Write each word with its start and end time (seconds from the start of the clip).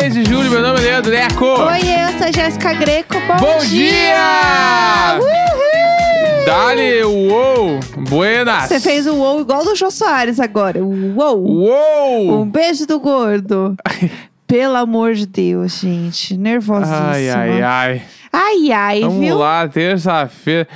Terça-feira, 0.00 0.14
6 0.14 0.14
de 0.14 0.24
julho, 0.24 0.50
meu 0.50 0.62
nome 0.62 0.78
é 0.80 0.82
Leandro 0.82 1.10
Neco. 1.12 1.44
Oi, 1.44 1.78
eu 1.78 2.18
sou 2.18 2.26
a 2.26 2.32
Jéssica 2.32 2.72
Greco. 2.72 3.14
Bom, 3.26 3.36
Bom 3.36 3.58
dia! 3.58 5.18
Uhul! 5.18 6.44
Dali, 6.46 7.04
uou, 7.04 7.80
buenas. 8.08 8.64
Você 8.64 8.80
fez 8.80 9.06
o 9.06 9.14
uou 9.14 9.42
igual 9.42 9.62
do 9.62 9.76
Jô 9.76 9.90
Soares 9.90 10.40
agora. 10.40 10.82
O 10.82 11.16
Uou. 11.16 11.44
Uou! 11.46 12.40
Um 12.42 12.50
beijo 12.50 12.86
do 12.86 12.98
gordo. 12.98 13.76
Pelo 14.46 14.76
amor 14.76 15.14
de 15.14 15.26
Deus, 15.26 15.80
gente. 15.80 16.36
Nervosíssima. 16.36 17.10
Ai, 17.10 17.30
ai, 17.30 17.62
ai. 17.62 18.02
Ai, 18.32 18.70
ai, 18.70 19.00
Vamos 19.00 19.18
viu? 19.18 19.38
lá, 19.38 19.66
terça-feira. 19.66 20.68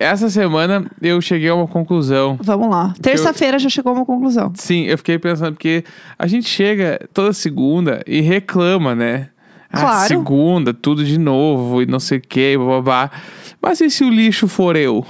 Essa 0.00 0.30
semana 0.30 0.86
eu 1.02 1.20
cheguei 1.20 1.50
a 1.50 1.54
uma 1.54 1.66
conclusão. 1.68 2.38
Vamos 2.42 2.70
lá. 2.70 2.94
Terça-feira 3.02 3.58
já 3.58 3.68
chegou 3.68 3.92
a 3.92 3.96
uma 3.96 4.06
conclusão. 4.06 4.50
Sim, 4.54 4.84
eu 4.84 4.96
fiquei 4.96 5.18
pensando, 5.18 5.52
porque 5.52 5.84
a 6.18 6.26
gente 6.26 6.48
chega 6.48 7.06
toda 7.12 7.32
segunda 7.34 8.02
e 8.06 8.20
reclama, 8.22 8.94
né? 8.94 9.28
Ah, 9.70 9.80
Claro. 9.80 10.08
segunda, 10.08 10.72
tudo 10.72 11.04
de 11.04 11.18
novo 11.18 11.82
e 11.82 11.86
não 11.86 12.00
sei 12.00 12.18
o 12.18 12.22
que, 12.22 12.56
babá. 12.56 13.10
Mas 13.60 13.80
e 13.82 13.90
se 13.90 14.02
o 14.04 14.08
lixo 14.08 14.48
for 14.48 14.74
eu? 14.74 15.04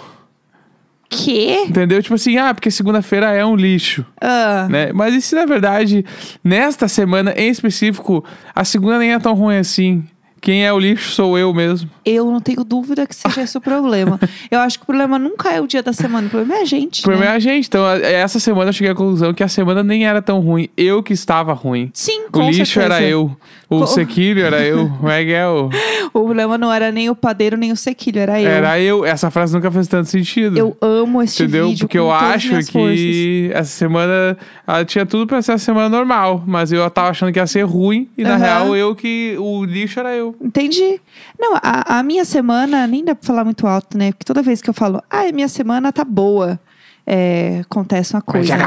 Que? 1.08 1.64
Entendeu? 1.66 2.02
Tipo 2.02 2.14
assim, 2.14 2.38
ah, 2.38 2.52
porque 2.52 2.70
segunda-feira 2.70 3.30
é 3.32 3.44
um 3.44 3.54
lixo, 3.54 4.04
Ah, 4.20 4.66
né? 4.68 4.90
Mas 4.92 5.14
e 5.14 5.20
se 5.22 5.34
na 5.36 5.44
verdade, 5.46 6.04
nesta 6.42 6.88
semana 6.88 7.32
em 7.36 7.50
específico, 7.50 8.24
a 8.54 8.64
segunda 8.64 8.98
nem 8.98 9.12
é 9.12 9.18
tão 9.20 9.34
ruim 9.34 9.58
assim? 9.58 10.02
Quem 10.44 10.64
é 10.66 10.70
o 10.72 10.78
lixo 10.78 11.10
sou 11.12 11.38
eu 11.38 11.52
mesmo. 11.54 11.88
eu 12.04 12.30
não 12.30 12.38
tenho 12.38 12.62
dúvida 12.62 13.06
que 13.06 13.16
seja 13.16 13.40
esse 13.40 13.56
o 13.56 13.60
problema. 13.62 14.20
Eu 14.50 14.60
acho 14.60 14.78
que 14.78 14.82
o 14.82 14.86
problema 14.86 15.18
nunca 15.18 15.50
é 15.50 15.58
o 15.60 15.66
dia 15.66 15.82
da 15.82 15.92
semana. 15.94 16.26
O 16.26 16.30
problema 16.30 16.56
é 16.60 16.62
a 16.62 16.64
gente. 16.66 17.00
Por 17.02 17.14
mim 17.14 17.20
né? 17.20 17.26
é 17.26 17.30
a 17.30 17.38
gente. 17.38 17.66
Então, 17.66 17.84
essa 17.88 18.38
semana 18.38 18.68
eu 18.68 18.72
cheguei 18.74 18.92
à 18.92 18.94
conclusão 18.94 19.32
que 19.32 19.42
a 19.42 19.48
semana 19.48 19.82
nem 19.82 20.06
era 20.06 20.20
tão 20.20 20.38
ruim. 20.40 20.68
Eu 20.76 21.02
que 21.02 21.14
estava 21.14 21.54
ruim. 21.54 21.90
Sim, 21.94 22.26
O 22.28 22.30
com 22.30 22.42
lixo 22.50 22.66
certeza. 22.66 22.96
era 22.96 23.02
eu. 23.02 23.34
O 23.70 23.78
Co- 23.80 23.86
sequilho 23.86 24.44
era 24.44 24.60
eu. 24.62 24.88
Como 25.00 25.08
é 25.10 25.24
que 25.24 25.32
é 25.32 25.48
o... 25.48 25.70
O 26.12 26.24
problema 26.24 26.58
não 26.58 26.70
era 26.72 26.92
nem 26.92 27.08
o 27.08 27.14
padeiro, 27.16 27.56
nem 27.56 27.72
o 27.72 27.76
sequilho, 27.76 28.20
era 28.20 28.40
eu. 28.40 28.48
Era 28.48 28.78
eu. 28.78 29.04
Essa 29.04 29.30
frase 29.30 29.54
nunca 29.54 29.70
fez 29.70 29.88
tanto 29.88 30.08
sentido. 30.10 30.56
Eu 30.58 30.76
amo 30.80 31.22
este 31.22 31.42
Entendeu? 31.42 31.68
vídeo 31.68 31.86
Porque 31.86 31.98
com 31.98 32.04
eu 32.04 32.12
acho 32.12 32.50
que 32.70 33.50
essa 33.52 33.70
semana 33.70 34.36
ela 34.66 34.84
tinha 34.84 35.06
tudo 35.06 35.26
pra 35.26 35.40
ser 35.42 35.52
a 35.52 35.58
semana 35.58 35.88
normal. 35.88 36.44
Mas 36.46 36.70
eu 36.70 36.88
tava 36.90 37.08
achando 37.08 37.32
que 37.32 37.38
ia 37.38 37.46
ser 37.46 37.62
ruim. 37.62 38.08
E 38.16 38.22
na 38.22 38.36
real, 38.36 38.76
eu 38.76 38.94
que. 38.94 39.34
O 39.38 39.64
lixo 39.64 39.98
era 39.98 40.14
eu. 40.14 40.33
Entendi. 40.40 41.00
Não, 41.38 41.56
a, 41.56 41.98
a 41.98 42.02
minha 42.02 42.24
semana, 42.24 42.86
nem 42.86 43.04
dá 43.04 43.14
pra 43.14 43.26
falar 43.26 43.44
muito 43.44 43.66
alto, 43.66 43.96
né? 43.98 44.12
Porque 44.12 44.24
toda 44.24 44.42
vez 44.42 44.60
que 44.60 44.68
eu 44.70 44.74
falo, 44.74 45.02
ah, 45.10 45.30
minha 45.32 45.48
semana 45.48 45.92
tá 45.92 46.04
boa, 46.04 46.58
é, 47.06 47.60
acontece 47.60 48.14
uma 48.14 48.22
Mas 48.26 48.32
coisa. 48.32 48.46
já 48.48 48.56
né? 48.56 48.64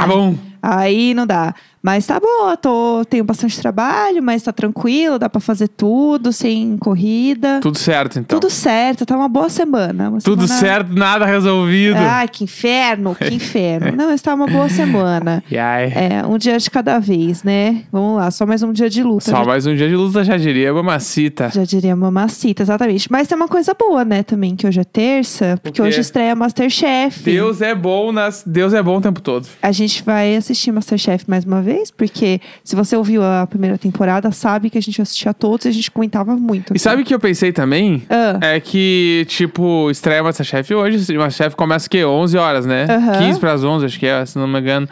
Aí 0.61 1.13
não 1.13 1.25
dá. 1.25 1.53
Mas 1.81 2.05
tá 2.05 2.19
boa, 2.19 2.57
tô, 2.57 3.05
tenho 3.09 3.23
bastante 3.23 3.57
trabalho, 3.61 4.21
mas 4.21 4.43
tá 4.43 4.51
tranquilo, 4.51 5.17
dá 5.17 5.29
pra 5.29 5.39
fazer 5.39 5.69
tudo, 5.69 6.33
sem 6.33 6.75
corrida. 6.77 7.59
Tudo 7.61 7.77
certo, 7.77 8.19
então. 8.19 8.37
Tudo 8.39 8.51
certo, 8.51 9.05
tá 9.05 9.15
uma 9.15 9.29
boa 9.29 9.47
semana. 9.47 10.09
uma 10.09 10.19
Tudo 10.19 10.47
semana- 10.47 10.59
certo, 10.67 10.93
nada 10.93 11.25
resolvido. 11.25 11.95
Ai, 11.97 12.27
que 12.27 12.43
inferno, 12.43 13.15
que 13.15 13.33
inferno. 13.33 13.91
não, 13.95 14.07
mas 14.09 14.21
tá 14.21 14.33
uma 14.33 14.47
boa 14.47 14.67
semana. 14.67 15.41
E 15.49 15.55
ai. 15.57 15.93
É, 15.95 16.25
um 16.27 16.37
dia 16.37 16.57
de 16.57 16.69
cada 16.69 16.99
vez, 16.99 17.43
né? 17.43 17.83
Vamos 17.89 18.17
lá, 18.17 18.31
só 18.31 18.45
mais 18.45 18.61
um 18.63 18.73
dia 18.73 18.89
de 18.89 19.01
luta. 19.01 19.31
Só 19.31 19.37
Já- 19.37 19.45
mais 19.45 19.65
um 19.65 19.73
dia 19.75 19.87
de 19.87 19.95
luta, 19.95 20.25
já 20.25 20.35
diria, 20.35 20.73
mamacita. 20.73 21.49
Já 21.53 21.63
diria 21.63 21.95
mamacita, 21.95 22.63
exatamente. 22.63 23.09
Mas 23.09 23.29
tem 23.29 23.37
uma 23.37 23.47
coisa 23.47 23.73
boa, 23.73 24.03
né, 24.03 24.23
também, 24.23 24.57
que 24.57 24.67
hoje 24.67 24.81
é 24.81 24.83
terça, 24.83 25.57
porque 25.63 25.81
hoje 25.81 26.01
estreia 26.01 26.35
Masterchef. 26.35 27.23
Deus 27.23 27.61
é 27.61 27.73
bom 27.73 28.11
nas... 28.11 28.43
Deus 28.45 28.73
é 28.73 28.81
bom 28.83 28.97
o 28.97 29.01
tempo 29.01 29.21
todo. 29.21 29.47
A 29.61 29.71
gente 29.71 30.03
vai 30.03 30.35
assistir 30.51 30.71
Masterchef 30.71 31.25
mais 31.27 31.45
uma 31.45 31.61
vez, 31.61 31.91
porque 31.91 32.39
se 32.63 32.75
você 32.75 32.95
ouviu 32.95 33.23
a 33.23 33.45
primeira 33.47 33.77
temporada, 33.77 34.31
sabe 34.31 34.69
que 34.69 34.77
a 34.77 34.81
gente 34.81 35.01
assistia 35.01 35.33
todos 35.33 35.65
e 35.65 35.69
a 35.69 35.71
gente 35.71 35.91
comentava 35.91 36.35
muito. 36.35 36.71
E 36.71 36.73
aqui. 36.73 36.79
sabe 36.79 37.01
o 37.01 37.05
que 37.05 37.13
eu 37.13 37.19
pensei 37.19 37.51
também? 37.51 38.03
Ah. 38.09 38.39
É 38.41 38.59
que, 38.59 39.25
tipo, 39.27 39.89
estreia 39.91 40.23
Masterchef 40.23 40.73
hoje. 40.73 41.13
Masterchef 41.17 41.55
começa 41.55 41.87
o 41.87 41.89
quê? 41.89 42.03
11 42.03 42.37
horas, 42.37 42.65
né? 42.65 42.85
Aham. 42.89 43.27
15 43.27 43.39
pras 43.39 43.63
11, 43.63 43.85
acho 43.85 43.99
que 43.99 44.05
é, 44.05 44.25
se 44.25 44.37
não 44.37 44.47
me 44.47 44.59
engano. 44.59 44.87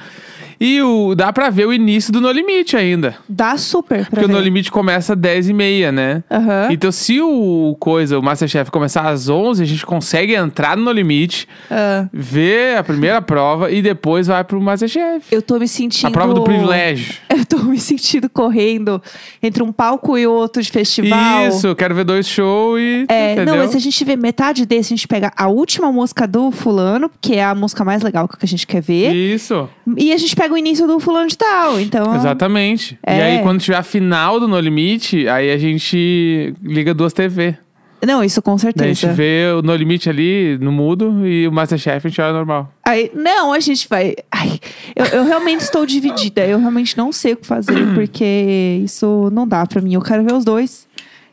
E 0.60 0.82
o, 0.82 1.14
dá 1.16 1.32
pra 1.34 1.50
ver 1.50 1.68
o 1.68 1.74
início 1.74 2.12
do 2.12 2.22
No 2.22 2.32
Limite 2.32 2.76
ainda. 2.78 3.16
Dá 3.28 3.58
super 3.58 4.02
pra 4.02 4.10
Porque 4.10 4.26
o 4.26 4.28
ver. 4.28 4.34
No 4.34 4.40
Limite 4.40 4.72
começa 4.72 5.14
às 5.14 5.20
10 5.20 5.50
e 5.50 5.54
meia, 5.54 5.92
né? 5.92 6.24
Aham. 6.32 6.70
Então, 6.72 6.92
se 6.92 7.20
o 7.22 7.76
coisa, 7.80 8.18
o 8.18 8.24
Masterchef 8.24 8.72
começar 8.72 9.08
às 9.10 9.28
11, 9.30 9.62
a 9.62 9.66
gente 9.66 9.86
consegue 9.86 10.34
entrar 10.34 10.78
no 10.78 10.84
No 10.86 10.92
Limite, 10.92 11.48
Ah, 11.70 12.08
ver 12.14 12.78
a 12.78 12.84
primeira 12.84 13.22
prova 13.22 13.72
e 13.72 13.82
depois 13.82 14.28
vai 14.28 14.44
pro 14.44 14.60
Masterchef. 14.62 15.26
eu 15.32 15.42
tô 15.42 15.60
me 15.60 15.68
sentindo... 15.68 16.08
A 16.08 16.12
prova 16.12 16.34
do 16.34 16.44
privilégio. 16.44 17.16
Eu 17.36 17.46
tô 17.46 17.58
me 17.58 17.78
sentindo 17.78 18.30
correndo 18.30 19.02
entre 19.44 19.62
um 19.62 19.72
palco 19.72 20.18
e 20.18 20.26
outro 20.26 20.62
de 20.62 20.72
festival. 20.72 21.48
Isso, 21.50 21.76
quero 21.76 21.94
ver 21.94 22.04
dois 22.06 22.28
shows 22.28 22.80
e. 22.80 23.06
É, 23.10 23.34
entendeu? 23.34 23.54
não, 23.56 23.62
mas 23.62 23.72
se 23.72 23.78
a 23.78 23.80
gente 23.80 24.04
vê 24.06 24.16
metade 24.16 24.66
desse, 24.66 24.94
a 24.94 24.96
gente 24.96 25.08
pega 25.08 25.32
a 25.36 25.48
última 25.48 25.92
música 25.92 26.26
do 26.26 26.50
fulano, 26.50 27.12
que 27.20 27.36
é 27.36 27.44
a 27.44 27.54
música 27.54 27.84
mais 27.84 28.02
legal 28.02 28.28
que 28.28 28.38
a 28.42 28.48
gente 28.48 28.66
quer 28.66 28.82
ver, 28.82 29.14
Isso, 29.14 29.68
e 29.98 30.12
a 30.14 30.18
gente 30.18 30.36
pega 30.46 30.54
o 30.54 30.58
início 30.58 30.86
do 30.88 31.00
fulano 31.00 31.28
de 31.28 31.38
tal. 31.38 31.80
Então, 31.80 32.16
exatamente. 32.16 32.94
E 33.08 33.12
É. 33.12 33.22
aí, 33.24 33.40
quando 33.44 33.60
tiver 33.60 33.78
a 33.78 33.84
final 33.84 34.40
do 34.40 34.48
No 34.48 34.60
Limite, 34.60 35.28
aí 35.28 35.52
a 35.52 35.58
gente 35.58 36.54
liga 36.62 36.94
duas 36.94 37.14
TV. 37.14 37.58
não, 38.06 38.24
isso 38.24 38.40
com 38.42 38.56
Daí 38.56 38.70
a 38.70 38.84
gente 38.90 39.00
certeza. 39.00 39.14
vê 39.14 39.46
o 39.58 39.64
No 39.64 39.76
Limite 39.76 40.08
ali 40.10 40.60
no 40.62 40.72
mudo 40.72 41.26
e 41.28 41.48
o 41.48 41.52
Masterchef 41.52 42.06
a 42.06 42.10
gente 42.10 42.22
olha 42.22 42.34
normal. 42.34 42.72
Aí, 42.88 43.10
não, 43.16 43.52
a 43.52 43.60
gente 43.60 43.88
vai. 43.90 44.14
Ai, 44.32 44.60
eu, 44.96 45.06
eu 45.06 45.24
realmente 45.26 45.62
estou 45.62 45.86
dividida. 45.88 46.46
Eu 46.46 46.60
realmente 46.60 46.96
não 46.96 47.12
sei 47.12 47.34
o 47.34 47.38
que 47.38 47.48
fazer, 47.48 47.74
porque 47.96 48.82
isso 48.84 49.30
não 49.34 49.48
dá 49.48 49.66
pra 49.66 49.82
mim. 49.82 49.96
Eu 49.96 50.02
quero 50.02 50.24
ver 50.24 50.34
os 50.34 50.46
dois. 50.46 50.88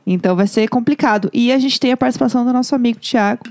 Então 0.06 0.34
vai 0.34 0.46
ser 0.46 0.66
complicado. 0.68 1.28
E 1.32 1.52
a 1.52 1.58
gente 1.58 1.78
tem 1.78 1.92
a 1.92 1.96
participação 1.96 2.44
do 2.44 2.52
nosso 2.52 2.74
amigo 2.74 2.98
Thiago 2.98 3.42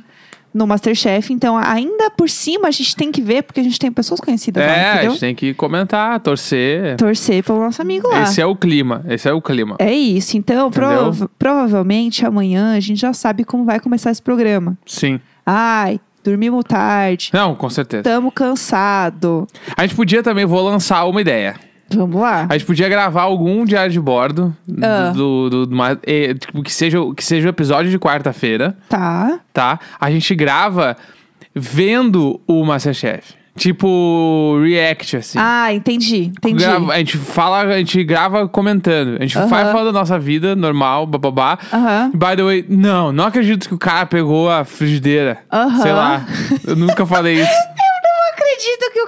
no 0.54 0.68
Masterchef. 0.68 1.32
Então, 1.34 1.58
ainda 1.58 2.10
por 2.12 2.30
cima, 2.30 2.68
a 2.68 2.72
gente 2.72 2.96
tem 2.96 3.12
que 3.12 3.22
ver, 3.22 3.44
porque 3.44 3.60
a 3.60 3.64
gente 3.64 3.80
tem 3.80 3.92
pessoas 3.92 4.20
conhecidas 4.20 4.66
lá, 4.66 4.72
é, 4.72 4.86
a 4.90 4.94
entendeu? 4.96 5.12
gente 5.12 5.20
tem 5.20 5.36
que 5.36 5.54
comentar, 5.54 6.20
torcer. 6.20 6.96
Torcer 6.98 7.44
pelo 7.44 7.60
nosso 7.60 7.82
amigo 7.82 8.08
lá. 8.08 8.24
Esse 8.24 8.42
é 8.42 8.46
o 8.46 8.56
clima, 8.56 9.04
esse 9.08 9.28
é 9.30 9.34
o 9.34 9.42
clima. 9.42 9.76
É 9.80 9.94
isso. 9.94 10.36
Então, 10.38 10.70
prova- 10.72 11.30
provavelmente 11.40 12.26
amanhã 12.26 12.76
a 12.76 12.80
gente 12.80 13.00
já 13.00 13.14
sabe 13.14 13.44
como 13.44 13.64
vai 13.66 13.80
começar 13.80 14.12
esse 14.12 14.22
programa. 14.22 14.78
Sim. 14.86 15.20
Ai, 15.46 16.00
dormimos 16.24 16.64
tarde. 16.66 17.30
Não, 17.34 17.56
com 17.56 17.70
certeza. 17.70 18.04
Tamo 18.04 18.32
cansado. 18.32 19.48
A 19.78 19.82
gente 19.84 19.96
podia 19.96 20.22
também, 20.22 20.46
vou 20.46 20.62
lançar 20.62 21.06
uma 21.06 21.22
ideia. 21.22 21.56
Vamos 21.96 22.22
lá. 22.22 22.48
A 22.50 22.54
gente 22.58 22.66
podia 22.66 22.88
gravar 22.90 23.24
algum 23.24 23.66
diário 23.66 23.92
de 23.92 24.00
bordo 24.00 24.56
Ah. 24.82 25.12
do, 25.14 25.50
do, 25.50 25.66
do- 25.68 25.74
uma- 25.74 25.98
eh, 26.06 26.34
tipo, 26.34 26.62
que 26.64 26.72
seja 26.74 26.98
que 27.16 27.24
seja 27.24 27.48
o 27.48 27.50
episódio 27.50 27.90
de 27.92 28.00
quarta-feira, 28.00 28.76
Tá. 28.90 29.40
tá? 29.54 29.80
A 30.00 30.10
gente 30.12 30.34
grava 30.36 30.96
vendo 31.54 32.40
o 32.48 32.64
Masterchef. 32.66 33.40
Tipo, 33.54 34.58
react, 34.64 35.18
assim. 35.18 35.38
Ah, 35.38 35.74
entendi. 35.74 36.32
Entendi. 36.38 36.64
Grava- 36.64 36.94
a 36.94 36.98
gente 37.00 37.18
fala, 37.18 37.60
a 37.64 37.78
gente 37.80 38.02
grava 38.02 38.48
comentando. 38.48 39.18
A 39.20 39.22
gente 39.24 39.38
Aham. 39.38 39.48
vai 39.48 39.66
falando 39.66 39.88
da 39.88 40.00
nossa 40.00 40.18
vida 40.18 40.56
normal, 40.56 41.06
bababá. 41.06 41.60
Aham. 41.72 42.12
By 42.14 42.38
the 42.38 42.44
way, 42.44 42.66
não, 42.70 43.12
não 43.12 43.26
acredito 43.26 43.68
que 43.68 43.76
o 43.76 43.78
cara 43.78 44.06
pegou 44.06 44.50
a 44.50 44.64
frigideira. 44.64 45.40
Aham. 45.52 45.82
Sei 45.82 45.92
lá. 45.92 46.26
Eu 46.66 46.78
nunca 46.78 47.06
falei 47.06 47.42
isso. 47.42 47.52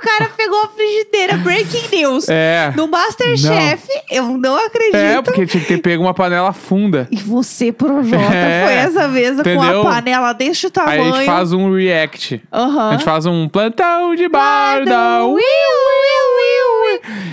cara 0.04 0.30
pegou 0.36 0.62
a 0.64 0.68
frigideira. 0.70 1.38
Breaking 1.38 1.96
news. 1.98 2.28
É. 2.30 2.72
No 2.76 2.88
Masterchef, 2.88 3.88
eu 4.12 4.38
não 4.38 4.58
acredito. 4.58 4.96
É, 4.96 5.22
porque 5.22 5.46
tinha 5.46 5.62
que 5.62 5.68
ter 5.68 5.78
pego 5.80 6.04
uma 6.04 6.14
panela 6.14 6.54
funda. 6.54 7.08
E 7.12 7.16
você, 7.18 7.72
Projota, 7.72 8.16
É. 8.34 8.64
foi 8.66 8.74
essa 8.74 9.08
mesa 9.08 9.42
Entendeu? 9.42 9.82
com 9.82 9.88
a 9.88 9.92
panela 9.94 10.34
deste 10.34 10.68
Aí 10.68 10.72
tamanho. 10.72 11.14
a 11.14 11.18
gente 11.18 11.26
faz 11.26 11.54
um 11.54 11.74
react. 11.74 12.42
Aham. 12.52 12.90
A 12.90 12.92
gente 12.94 13.04
faz 13.04 13.26
um 13.26 13.48
plantão 13.48 14.16
de 14.16 14.28
barda. 14.28 15.24
Will, 15.26 15.36
will, 15.36 15.42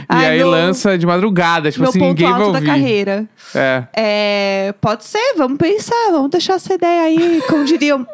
Ai, 0.08 0.26
aí 0.30 0.38
meu- 0.38 0.50
lança 0.50 0.98
de 0.98 1.06
madrugada. 1.06 1.70
Tipo 1.70 1.82
Meu 1.82 1.90
assim, 1.90 1.98
ponto 1.98 2.08
ninguém 2.08 2.26
vai 2.30 2.40
alto 2.40 2.52
da 2.52 2.58
ouvir. 2.58 2.66
carreira. 2.66 3.24
É. 3.54 3.82
É, 3.96 4.74
pode 4.80 5.04
ser, 5.04 5.34
vamos 5.36 5.58
pensar, 5.58 6.10
vamos 6.10 6.30
deixar 6.30 6.54
essa 6.54 6.74
ideia 6.74 7.02
aí, 7.02 7.42
como 7.48 7.64
diria 7.64 7.96
o, 7.96 8.04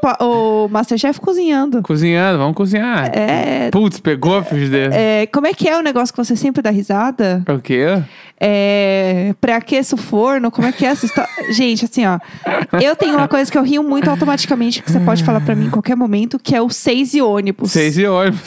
o 0.64 0.68
Masterchef, 0.68 1.20
cozinhando. 1.20 1.82
Cozinhando, 1.82 2.38
vamos 2.38 2.54
cozinhar. 2.56 3.10
É, 3.14 3.70
Putz, 3.70 3.98
pegou 4.00 4.38
a 4.38 4.42
frigideira. 4.44 4.94
é, 4.94 5.26
como 5.26 5.46
é 5.46 5.54
que 5.54 5.68
é 5.68 5.76
o 5.78 5.82
negócio 5.82 6.12
que 6.14 6.18
você 6.22 6.36
sempre 6.36 6.60
dá 6.62 6.70
risada? 6.70 7.42
O 7.48 7.58
quê? 7.58 8.02
É, 8.38 9.34
pré-aqueça 9.40 9.94
o 9.94 9.98
forno, 9.98 10.50
como 10.50 10.66
é 10.68 10.72
que 10.72 10.84
é 10.84 10.88
essa 10.90 11.06
história? 11.06 11.30
Gente, 11.52 11.84
assim, 11.86 12.04
ó, 12.06 12.18
eu 12.82 12.94
tenho 12.94 13.16
uma 13.16 13.26
coisa 13.28 13.50
que 13.50 13.56
eu 13.56 13.62
rio 13.62 13.82
muito 13.82 14.10
automaticamente, 14.10 14.82
que 14.82 14.92
você 14.92 15.00
pode 15.00 15.24
falar 15.24 15.40
pra 15.40 15.54
mim 15.54 15.66
em 15.66 15.70
qualquer 15.70 15.96
momento, 15.96 16.38
que 16.38 16.54
é 16.54 16.60
o 16.60 16.68
seis 16.68 17.14
e 17.14 17.22
ônibus. 17.22 17.72
Seis 17.72 17.96
e 17.96 18.06
ônibus. 18.06 18.40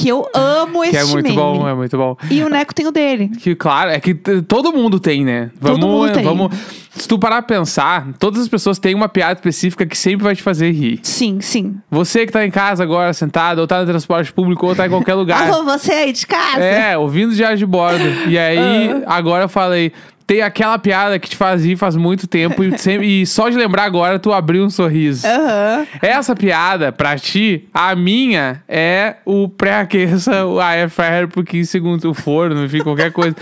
Que 0.00 0.08
eu 0.08 0.26
amo 0.34 0.82
esse 0.84 0.92
Que 0.92 0.96
é 0.98 1.04
muito 1.04 1.22
meme. 1.24 1.36
bom, 1.36 1.68
é 1.68 1.74
muito 1.74 1.96
bom. 1.96 2.16
E 2.30 2.42
o 2.42 2.48
Neco 2.48 2.74
tem 2.74 2.86
o 2.86 2.92
dele. 2.92 3.28
Que, 3.28 3.54
claro, 3.54 3.90
é 3.90 3.98
que 4.00 4.14
t- 4.14 4.42
todo 4.42 4.72
mundo 4.72 5.00
tem, 5.00 5.24
né? 5.24 5.50
Vamos, 5.60 5.80
Todo 5.80 5.90
mundo 5.90 6.12
tem. 6.12 6.24
vamos. 6.24 6.52
Se 6.90 7.06
tu 7.06 7.18
parar 7.18 7.42
pra 7.42 7.56
pensar, 7.58 8.08
todas 8.18 8.40
as 8.42 8.48
pessoas 8.48 8.78
têm 8.78 8.94
uma 8.94 9.08
piada 9.08 9.34
específica 9.34 9.86
que 9.86 9.96
sempre 9.96 10.24
vai 10.24 10.34
te 10.34 10.42
fazer 10.42 10.70
rir. 10.72 10.98
Sim, 11.02 11.40
sim. 11.40 11.76
Você 11.90 12.26
que 12.26 12.32
tá 12.32 12.44
em 12.44 12.50
casa 12.50 12.82
agora, 12.82 13.12
sentado, 13.12 13.60
ou 13.60 13.66
tá 13.66 13.80
no 13.80 13.86
transporte 13.86 14.32
público, 14.32 14.66
ou 14.66 14.74
tá 14.74 14.86
em 14.86 14.90
qualquer 14.90 15.14
lugar. 15.14 15.48
Alô, 15.48 15.64
você 15.64 15.92
aí 15.92 16.12
de 16.12 16.26
casa? 16.26 16.60
É, 16.62 16.98
ouvindo 16.98 17.34
diário 17.34 17.56
de 17.56 17.66
bordo. 17.66 18.02
E 18.28 18.36
aí, 18.38 19.02
agora 19.06 19.44
eu 19.44 19.48
falei. 19.48 19.92
Tem 20.28 20.42
aquela 20.42 20.78
piada 20.78 21.18
que 21.18 21.30
te 21.30 21.36
fazia 21.36 21.74
faz 21.74 21.96
muito 21.96 22.26
tempo 22.26 22.62
e, 22.62 22.76
sempre- 22.78 23.22
e 23.22 23.26
só 23.26 23.48
de 23.48 23.56
lembrar 23.56 23.84
agora 23.84 24.18
tu 24.18 24.30
abriu 24.30 24.62
um 24.62 24.68
sorriso. 24.68 25.26
Aham. 25.26 25.86
Essa 26.02 26.36
piada, 26.36 26.92
pra 26.92 27.18
ti, 27.18 27.64
a 27.72 27.96
minha 27.96 28.62
é 28.68 29.16
o 29.24 29.48
pré-aqueça 29.48 30.44
o 30.44 30.60
air 30.60 30.90
fryer 30.90 31.28
por 31.28 31.44
15 31.46 31.70
segundos, 31.70 32.04
o 32.04 32.12
forno, 32.12 32.62
enfim, 32.62 32.80
qualquer 32.80 33.10
coisa. 33.10 33.34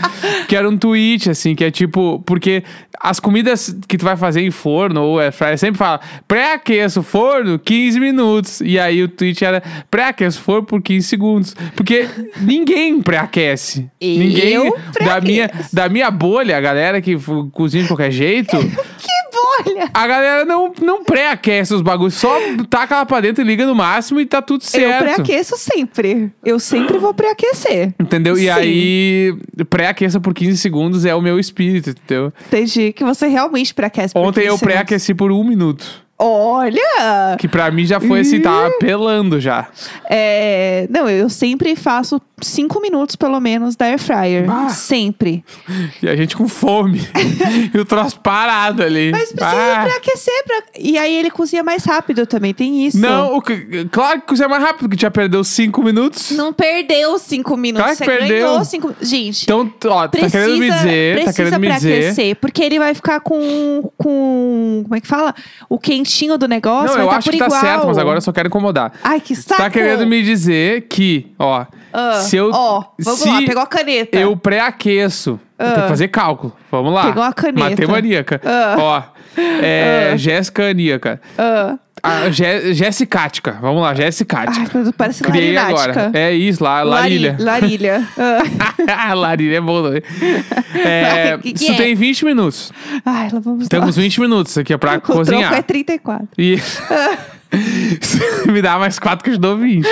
que 0.49 0.55
era 0.55 0.69
um 0.69 0.79
tweet, 0.79 1.29
assim, 1.29 1.57
que 1.57 1.65
é 1.65 1.73
tipo, 1.73 2.23
porque 2.25 2.63
as 3.01 3.19
comidas 3.19 3.77
que 3.89 3.99
tu 3.99 4.05
vai 4.05 4.17
fazer 4.17 4.43
em 4.43 4.51
forno 4.53 5.03
ou 5.03 5.19
air 5.19 5.33
fryer 5.33 5.59
sempre 5.59 5.79
fala 5.79 6.01
pré-aqueça 6.29 7.01
o 7.01 7.03
forno 7.03 7.59
15 7.59 7.99
minutos. 7.99 8.61
E 8.61 8.79
aí 8.79 9.03
o 9.03 9.09
tweet 9.09 9.45
era 9.45 9.61
pré-aqueça 9.91 10.39
o 10.39 10.43
forno 10.43 10.63
por 10.65 10.81
15 10.81 11.07
segundos. 11.09 11.57
Porque 11.75 12.07
ninguém 12.41 13.03
pré-aquece. 13.03 13.89
Ninguém 14.01 14.71
da 14.71 14.77
pré-aqueço. 14.93 15.27
minha, 15.27 15.51
da 15.73 15.89
minha 15.89 16.11
bolha, 16.13 16.57
a 16.57 16.61
galera 16.77 17.01
que 17.01 17.17
cozinha 17.53 17.83
de 17.83 17.89
qualquer 17.89 18.11
jeito. 18.11 18.57
Que 18.99 19.73
bolha! 19.73 19.91
A 19.93 20.07
galera 20.07 20.45
não, 20.45 20.73
não 20.81 21.05
pré-aquece 21.05 21.75
os 21.75 21.83
bagulhos, 21.83 22.15
só 22.15 22.35
taca 22.69 22.97
lá 22.97 23.07
pra 23.07 23.21
dentro 23.21 23.45
e 23.45 23.47
liga 23.47 23.67
no 23.67 23.75
máximo 23.75 24.19
e 24.19 24.27
tá 24.27 24.41
tudo 24.41 24.63
Eu 24.63 24.67
certo. 24.67 25.03
pré-aqueço 25.03 25.57
sempre. 25.59 26.33
Eu 26.45 26.59
sempre 26.59 26.99
vou 26.99 27.13
pré-aquecer. 27.13 27.95
Entendeu? 28.01 28.37
E 28.37 28.43
Sim. 28.45 28.49
aí, 28.49 29.39
pré-aqueça 29.69 30.19
por 30.19 30.33
15 30.33 30.57
segundos 30.57 31.05
é 31.05 31.15
o 31.15 31.21
meu 31.21 31.39
espírito, 31.39 31.91
entendeu? 31.91 32.33
Entendi 32.47 32.93
que 32.93 33.05
você 33.05 33.27
realmente 33.29 33.75
pré-aquece 33.75 34.15
por 34.15 34.21
Ontem 34.21 34.41
15 34.41 34.53
eu 34.53 34.59
pré-aqueci 34.59 35.15
por 35.15 35.31
um 35.31 35.45
minuto. 35.45 36.06
Olha! 36.19 37.37
Que 37.39 37.47
pra 37.47 37.71
mim 37.71 37.85
já 37.85 38.01
foi 38.01 38.21
assim, 38.21 38.41
tava 38.41 38.71
pelando 38.79 39.39
já. 39.41 39.69
É, 40.09 40.87
não, 40.91 41.09
eu 41.11 41.29
sempre 41.29 41.77
faço 41.77 42.21
cinco 42.41 42.81
minutos, 42.81 43.17
pelo 43.17 43.39
menos, 43.41 43.77
da 43.77 43.87
air 43.87 43.99
fryer. 43.99 44.51
Ah. 44.51 44.69
Sempre. 44.71 45.45
E 46.03 46.09
a 46.09 46.15
gente 46.15 46.37
com 46.37 46.47
fome. 46.47 47.01
e 47.75 47.79
o 47.79 47.85
troço 47.85 48.21
parado 48.21 48.83
ali. 48.83 49.11
Mas 49.11 49.33
precisa 49.33 49.51
Ah. 49.51 49.83
pré-aquecer. 49.85 50.45
Pra... 50.47 50.63
E 50.79 50.99
aí 50.99 51.15
ele 51.15 51.31
cozinha 51.31 51.63
mais 51.63 51.85
rápido 51.85 52.27
também, 52.27 52.53
tem 52.53 52.87
isso. 52.87 52.99
Não, 52.99 53.37
o 53.37 53.43
claro 53.91 54.23
que 54.23 54.43
é 54.43 54.49
mais 54.49 54.63
rápido, 54.63 54.89
que 54.89 55.01
já 55.01 55.11
perdeu 55.11 55.43
5 55.43 55.83
minutos. 55.83 56.31
Não 56.33 56.53
perdeu 56.53 57.19
cinco 57.19 57.57
minutos. 57.57 57.83
Claro 57.85 57.99
que 57.99 58.05
você 58.05 58.19
perdeu. 58.19 58.65
cinco 58.65 58.95
Gente. 59.01 59.45
Então, 59.45 59.73
ó, 59.87 60.03
tá 60.03 60.09
Precisa, 60.09 60.31
querendo 60.39 60.59
me 60.59 60.71
dizer, 60.71 61.17
tá 61.17 61.23
precisa 61.25 61.45
querendo 61.45 61.61
me 61.61 61.73
dizer. 61.73 61.99
pré-aquecer, 61.99 62.37
porque 62.37 62.63
ele 62.63 62.79
vai 62.79 62.95
ficar 62.95 63.21
com, 63.21 63.91
com. 63.97 64.81
Como 64.85 64.95
é 64.95 65.01
que 65.01 65.07
fala? 65.07 65.35
O 65.69 65.79
quentinho 66.07 66.39
do 66.39 66.47
negócio 66.49 66.87
Não, 66.89 66.95
vai 66.95 67.05
eu 67.05 67.11
tá 67.11 67.17
acho 67.17 67.25
por 67.27 67.33
que 67.33 67.39
tá 67.39 67.47
igual. 67.47 67.61
certo, 67.61 67.87
mas 67.87 67.99
agora 67.99 68.17
eu 68.19 68.23
só 68.23 68.33
quero 68.33 68.49
incomodar. 68.49 68.93
Ai, 69.03 69.21
que 69.21 69.35
saco! 69.35 69.61
tá 69.63 69.69
querendo 69.71 70.07
me 70.07 70.23
dizer 70.23 70.83
que, 70.89 71.33
ó, 71.39 71.65
Ah, 71.93 72.21
se 72.21 72.37
eu. 72.37 72.51
Ó, 72.53 72.85
vamos 72.99 73.21
se 73.21 73.29
lá, 73.29 73.39
pegou 73.43 73.63
a 73.63 73.67
caneta. 73.67 74.19
eu 74.19 74.37
pré-aqueço. 74.37 75.41
Tem 75.59 75.73
que 75.83 75.89
fazer 75.89 76.09
cálculo. 76.09 76.53
Vamos 76.71 76.93
lá. 76.93 77.07
Pegou 77.07 77.23
a 77.23 77.33
caneta. 77.33 77.71
Matemaníaca. 77.71 78.41
Ah. 78.45 78.77
Ó. 78.79 79.03
É, 79.63 80.13
Jéssica 80.17 80.69
Aníaca. 80.71 81.21
Ah. 81.39 81.77
A 82.07 82.31
Jé- 82.31 82.73
Jéssicática. 82.73 83.59
Vamos 83.61 83.83
lá, 83.83 83.95
Jéssicática. 83.95 84.71
Ai, 84.75 84.93
parece 84.97 85.23
Criei 85.23 85.53
larinática. 85.55 86.01
agora. 86.03 86.11
É 86.19 86.33
isso, 86.33 86.63
lá, 86.63 86.83
Lari- 86.83 87.19
Larília. 87.19 87.37
Larília. 87.39 88.09
Ah. 88.89 89.15
Larília 89.15 89.59
é 89.59 89.61
bom, 89.61 89.83
não 89.83 89.93
é? 89.95 90.01
Que 91.43 91.53
que 91.53 91.65
isso 91.65 91.73
é? 91.73 91.77
tem 91.77 91.95
20 91.95 92.25
minutos. 92.25 92.73
Ai, 93.05 93.29
lá 93.33 93.41
vamos 93.41 93.69
Temos 93.69 93.97
lá. 93.97 94.03
20 94.03 94.21
minutos 94.21 94.57
aqui 94.59 94.77
pra 94.79 94.97
O 94.97 95.01
cozinhar. 95.01 95.41
troco 95.51 95.55
é 95.57 95.63
34. 95.63 96.29
E 96.39 96.59
me 98.51 98.61
dá 98.63 98.79
mais 98.79 98.99
quatro 98.99 99.25
que 99.25 99.31
eu 99.31 99.35
te 99.35 99.41
dou 99.41 99.57
20. 99.57 99.87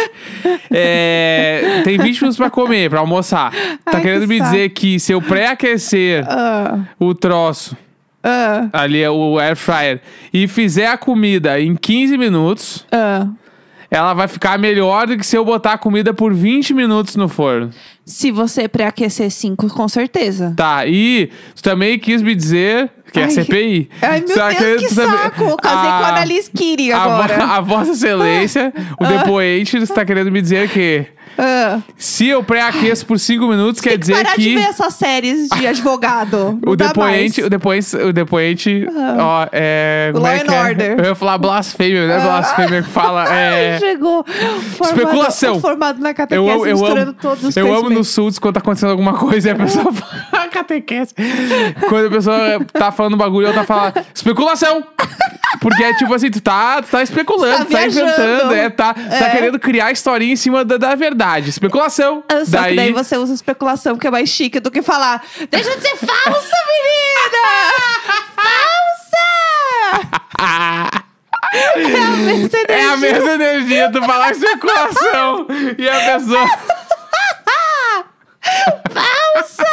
É, 0.70 1.80
tem 1.84 1.98
20 1.98 2.16
minutos 2.20 2.36
pra 2.36 2.50
comer, 2.50 2.90
pra 2.90 3.00
almoçar. 3.00 3.50
Tá 3.84 3.98
Ai, 3.98 4.02
querendo 4.02 4.22
que 4.22 4.26
me 4.28 4.38
saco. 4.38 4.50
dizer 4.50 4.68
que 4.70 4.98
se 5.00 5.12
eu 5.12 5.22
pré-aquecer 5.22 6.24
Ah, 6.28 6.78
o 6.98 7.14
troço, 7.14 7.76
ah, 8.24 8.68
ali 8.72 9.02
é 9.02 9.10
o 9.10 9.38
air 9.38 9.54
fryer, 9.54 10.00
e 10.32 10.48
fizer 10.48 10.86
a 10.88 10.96
comida 10.96 11.60
em 11.60 11.76
15 11.76 12.16
minutos, 12.16 12.86
ah. 12.90 13.26
ela 13.90 14.14
vai 14.14 14.26
ficar 14.26 14.58
melhor 14.58 15.06
do 15.06 15.16
que 15.16 15.24
se 15.26 15.36
eu 15.36 15.44
botar 15.44 15.74
a 15.74 15.78
comida 15.78 16.12
por 16.14 16.32
20 16.32 16.72
minutos 16.74 17.14
no 17.16 17.28
forno. 17.28 17.70
Se 18.04 18.30
você 18.30 18.66
pré-aquecer 18.68 19.30
5, 19.30 19.68
com 19.68 19.88
certeza. 19.88 20.52
Tá, 20.56 20.86
e 20.86 21.30
tu 21.54 21.62
também 21.62 21.98
quis 21.98 22.20
me 22.20 22.34
dizer 22.34 22.90
que 23.12 23.20
é 23.20 23.24
Ai, 23.24 23.30
CPI. 23.30 23.88
Ai, 24.02 24.24
meu 24.26 24.34
tá 24.34 24.48
Deus, 24.50 24.82
que 24.82 24.88
tu 24.88 24.94
saco! 24.94 25.44
Eu 25.44 25.56
casei 25.56 25.88
a- 25.88 25.98
com 25.98 26.04
a 26.04 26.08
Annalise 26.08 26.50
Keating 26.50 26.90
a, 26.90 26.98
vo- 27.06 27.14
agora. 27.22 27.44
a 27.54 27.60
Vossa 27.60 27.92
Excelência, 27.92 28.72
o 29.00 29.06
depoente, 29.06 29.78
você 29.78 29.94
tá 29.94 30.04
querendo 30.04 30.30
me 30.32 30.42
dizer 30.42 30.68
que 30.68 31.06
Ah. 31.36 31.80
se 31.96 32.28
eu 32.28 32.42
pré-aqueço 32.44 33.04
por 33.06 33.18
5 33.18 33.46
minutos, 33.46 33.80
quer 33.80 33.90
Tem 33.90 33.98
que 33.98 34.06
dizer 34.06 34.14
parar 34.24 34.34
que. 34.36 34.42
de 34.42 34.54
ver 34.54 34.62
essas 34.62 34.94
séries 34.94 35.48
de 35.48 35.66
advogado. 35.66 36.58
O 36.66 36.76
depoente, 36.76 37.42
o 37.42 37.50
depoente, 37.50 37.96
o 37.96 38.12
depoente, 38.12 38.86
ó, 39.18 39.46
é. 39.52 40.12
É 40.14 40.18
Law 40.18 40.22
que 40.32 40.50
and 40.50 40.54
é? 40.54 40.60
Order. 40.62 40.98
Eu 40.98 41.04
ia 41.06 41.14
falar 41.14 41.38
blasfêmia, 41.38 42.06
não 42.06 42.14
é 42.14 42.20
blasfêmia 42.20 42.82
que 42.82 42.88
fala. 42.90 43.24
É. 43.34 43.78
chegou. 43.78 44.24
Formado, 44.24 44.98
Especulação. 45.00 45.60
Formado 45.60 46.00
na 46.00 46.10
Eu 46.10 46.14
catequese, 46.14 46.50
amo, 46.50 46.66
eu 46.66 46.72
misturando 46.76 47.10
amo, 47.10 47.18
todos 47.20 47.44
os 47.44 47.56
eu 47.56 47.74
amo 47.74 47.90
no. 47.90 48.04
SUS 48.04 48.38
quando 48.38 48.54
tá 48.54 48.60
acontecendo 48.60 48.90
alguma 48.90 49.14
coisa 49.14 49.48
e 49.48 49.52
a 49.52 49.54
pessoa 49.56 49.92
fala 49.92 50.48
catequese. 50.48 51.14
Quando 51.88 52.06
a 52.06 52.10
pessoa 52.10 52.38
tá 52.72 52.92
falando 52.92 53.16
bagulho 53.16 53.44
e 53.44 53.48
outra 53.48 53.64
fala 53.64 53.92
especulação. 54.14 54.84
Porque 55.60 55.82
é 55.82 55.94
tipo 55.94 56.12
assim, 56.12 56.30
tu 56.30 56.40
tá, 56.40 56.82
tu 56.82 56.88
tá 56.90 57.02
especulando, 57.02 57.58
Tá 57.58 57.64
tu 57.64 57.72
tá, 57.72 57.86
inventando, 57.86 58.54
é, 58.54 58.68
tá, 58.70 58.92
tá 58.94 59.00
É. 59.26 59.30
querendo 59.30 59.58
criar 59.58 59.92
historinha 59.92 60.32
em 60.32 60.36
cima 60.36 60.64
da, 60.64 60.76
da 60.76 60.94
verdade. 60.94 61.23
Especulação. 61.48 62.22
Ah, 62.28 62.44
Só 62.44 62.58
daí, 62.58 62.70
que 62.70 62.76
daí 62.76 62.92
você 62.92 63.16
usa 63.16 63.32
especulação, 63.34 63.96
que 63.96 64.06
é 64.06 64.10
mais 64.10 64.28
chique 64.28 64.60
do 64.60 64.70
que 64.70 64.82
falar 64.82 65.24
Deixa 65.50 65.74
de 65.76 65.82
ser 65.82 65.96
falsa, 65.96 66.56
menina! 66.68 67.44
falsa! 68.36 69.26
É 71.86 72.00
a 72.00 72.16
mesma 72.16 72.58
é 72.68 72.74
a 72.74 72.94
energia. 72.94 72.96
mesma 72.96 73.32
energia, 73.34 73.90
tu 73.92 74.02
falar 74.02 74.30
especulação 74.32 75.46
e 75.78 75.88
a 75.88 76.00
pessoa. 76.12 76.48
Falsa! 78.92 79.64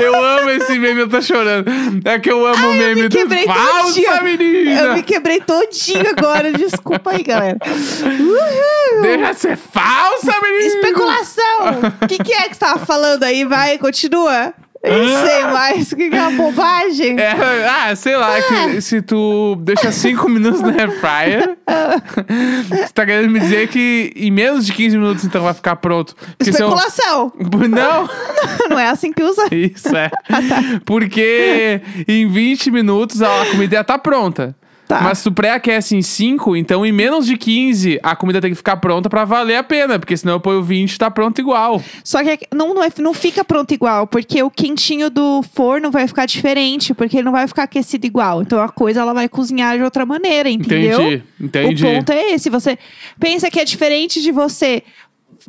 Eu 0.00 0.14
amo 0.24 0.50
esse 0.50 0.78
meme, 0.90 1.00
eu 1.00 1.08
tô 1.08 1.22
chorando. 1.22 1.66
É 2.04 2.18
que 2.18 2.30
eu 2.30 2.46
amo 2.46 2.68
o 2.68 2.70
eu 2.72 2.74
meme 2.74 3.02
me 3.02 3.08
do 3.08 3.16
quebrei 3.16 3.46
falsa, 3.46 4.22
menina. 4.22 4.80
Eu 4.80 4.94
me 4.94 5.02
quebrei 5.02 5.40
todinho 5.40 6.08
agora, 6.08 6.52
desculpa 6.54 7.12
aí, 7.12 7.22
galera. 7.22 7.58
Uhul. 7.64 9.02
Deixa 9.02 9.32
de 9.32 9.40
ser 9.40 9.56
falsa, 9.56 10.32
menina. 10.42 10.66
Especulação! 10.66 11.60
O 12.02 12.06
que, 12.08 12.18
que 12.22 12.32
é 12.32 12.48
que 12.48 12.54
você 12.54 12.60
tava 12.60 12.84
falando 12.84 13.22
aí? 13.22 13.44
Vai, 13.44 13.78
continua. 13.78 14.52
Eu 14.82 15.04
não 15.04 15.26
sei 15.26 15.44
mais. 15.44 15.92
O 15.92 15.96
que, 15.96 16.04
é 16.04 16.08
uma 16.08 16.30
bobagem? 16.30 17.18
É, 17.20 17.32
ah, 17.68 17.94
sei 17.94 18.16
lá, 18.16 18.40
que 18.40 18.80
se 18.80 19.02
tu 19.02 19.54
deixa 19.56 19.92
5 19.92 20.26
minutos 20.28 20.62
na 20.62 20.68
air 20.70 20.90
fryer, 21.00 21.56
você 22.66 22.92
tá 22.94 23.04
querendo 23.04 23.30
me 23.30 23.40
dizer 23.40 23.68
que 23.68 24.10
em 24.16 24.30
menos 24.30 24.64
de 24.64 24.72
15 24.72 24.96
minutos 24.96 25.24
então 25.24 25.42
vai 25.42 25.52
ficar 25.52 25.76
pronto. 25.76 26.14
Porque 26.38 26.50
se 26.52 26.62
eu- 26.62 26.68
Especulação! 26.68 27.32
Não, 27.68 28.08
Não 28.70 28.78
é 28.78 28.88
assim 28.88 29.12
que 29.12 29.22
usa. 29.22 29.54
isso 29.54 29.94
é. 29.94 30.10
Porque 30.86 31.80
em 32.08 32.26
20 32.28 32.70
minutos 32.70 33.20
a 33.20 33.46
comida 33.50 33.76
já 33.76 33.84
tá 33.84 33.98
pronta. 33.98 34.56
Tá. 34.90 35.02
Mas 35.02 35.18
se 35.18 35.24
tu 35.24 35.30
pré-aquece 35.30 35.94
em 35.94 36.02
5, 36.02 36.56
então 36.56 36.84
em 36.84 36.90
menos 36.90 37.24
de 37.24 37.36
15 37.36 38.00
a 38.02 38.16
comida 38.16 38.40
tem 38.40 38.50
que 38.50 38.56
ficar 38.56 38.76
pronta 38.78 39.08
pra 39.08 39.24
valer 39.24 39.54
a 39.54 39.62
pena. 39.62 40.00
Porque 40.00 40.16
senão 40.16 40.32
eu 40.32 40.40
ponho 40.40 40.64
20 40.64 40.92
e 40.92 40.98
tá 40.98 41.08
pronto 41.08 41.40
igual. 41.40 41.80
Só 42.02 42.20
que 42.24 42.48
não, 42.52 42.74
não, 42.74 42.82
é- 42.82 42.90
não 42.98 43.14
fica 43.14 43.44
pronto 43.44 43.72
igual, 43.72 44.08
porque 44.08 44.42
o 44.42 44.50
quentinho 44.50 45.08
do 45.08 45.44
forno 45.54 45.92
vai 45.92 46.08
ficar 46.08 46.26
diferente, 46.26 46.92
porque 46.92 47.18
ele 47.18 47.22
não 47.26 47.30
vai 47.30 47.46
ficar 47.46 47.62
aquecido 47.62 48.04
igual. 48.04 48.42
Então 48.42 48.60
a 48.60 48.68
coisa 48.68 49.02
ela 49.02 49.14
vai 49.14 49.28
cozinhar 49.28 49.76
de 49.76 49.84
outra 49.84 50.04
maneira, 50.04 50.50
entendeu? 50.50 51.00
Entendi, 51.00 51.22
entendi. 51.40 51.86
O 51.86 51.94
ponto 51.94 52.10
é 52.10 52.32
esse. 52.32 52.50
Você 52.50 52.76
pensa 53.16 53.48
que 53.48 53.60
é 53.60 53.64
diferente 53.64 54.20
de 54.20 54.32
você. 54.32 54.82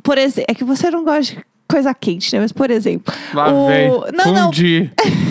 Por 0.03 0.19
exemplo, 0.19 0.45
é 0.49 0.53
que 0.53 0.63
você 0.63 0.91
não 0.91 1.03
gosta 1.03 1.33
de 1.33 1.43
coisa 1.67 1.93
quente, 1.95 2.31
né? 2.35 2.41
Mas, 2.41 2.51
por 2.51 2.69
exemplo. 2.69 3.11
Lá 3.33 3.51
o... 3.51 3.67
vem. 3.67 3.89
Não. 4.13 4.45
Fundi. 4.45 4.91
Não, 5.03 5.30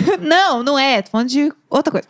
não 0.63 0.77
é. 0.77 1.01
Tô 1.01 1.11
falando 1.11 1.29
de 1.29 1.51
outra 1.69 1.91
coisa. 1.91 2.07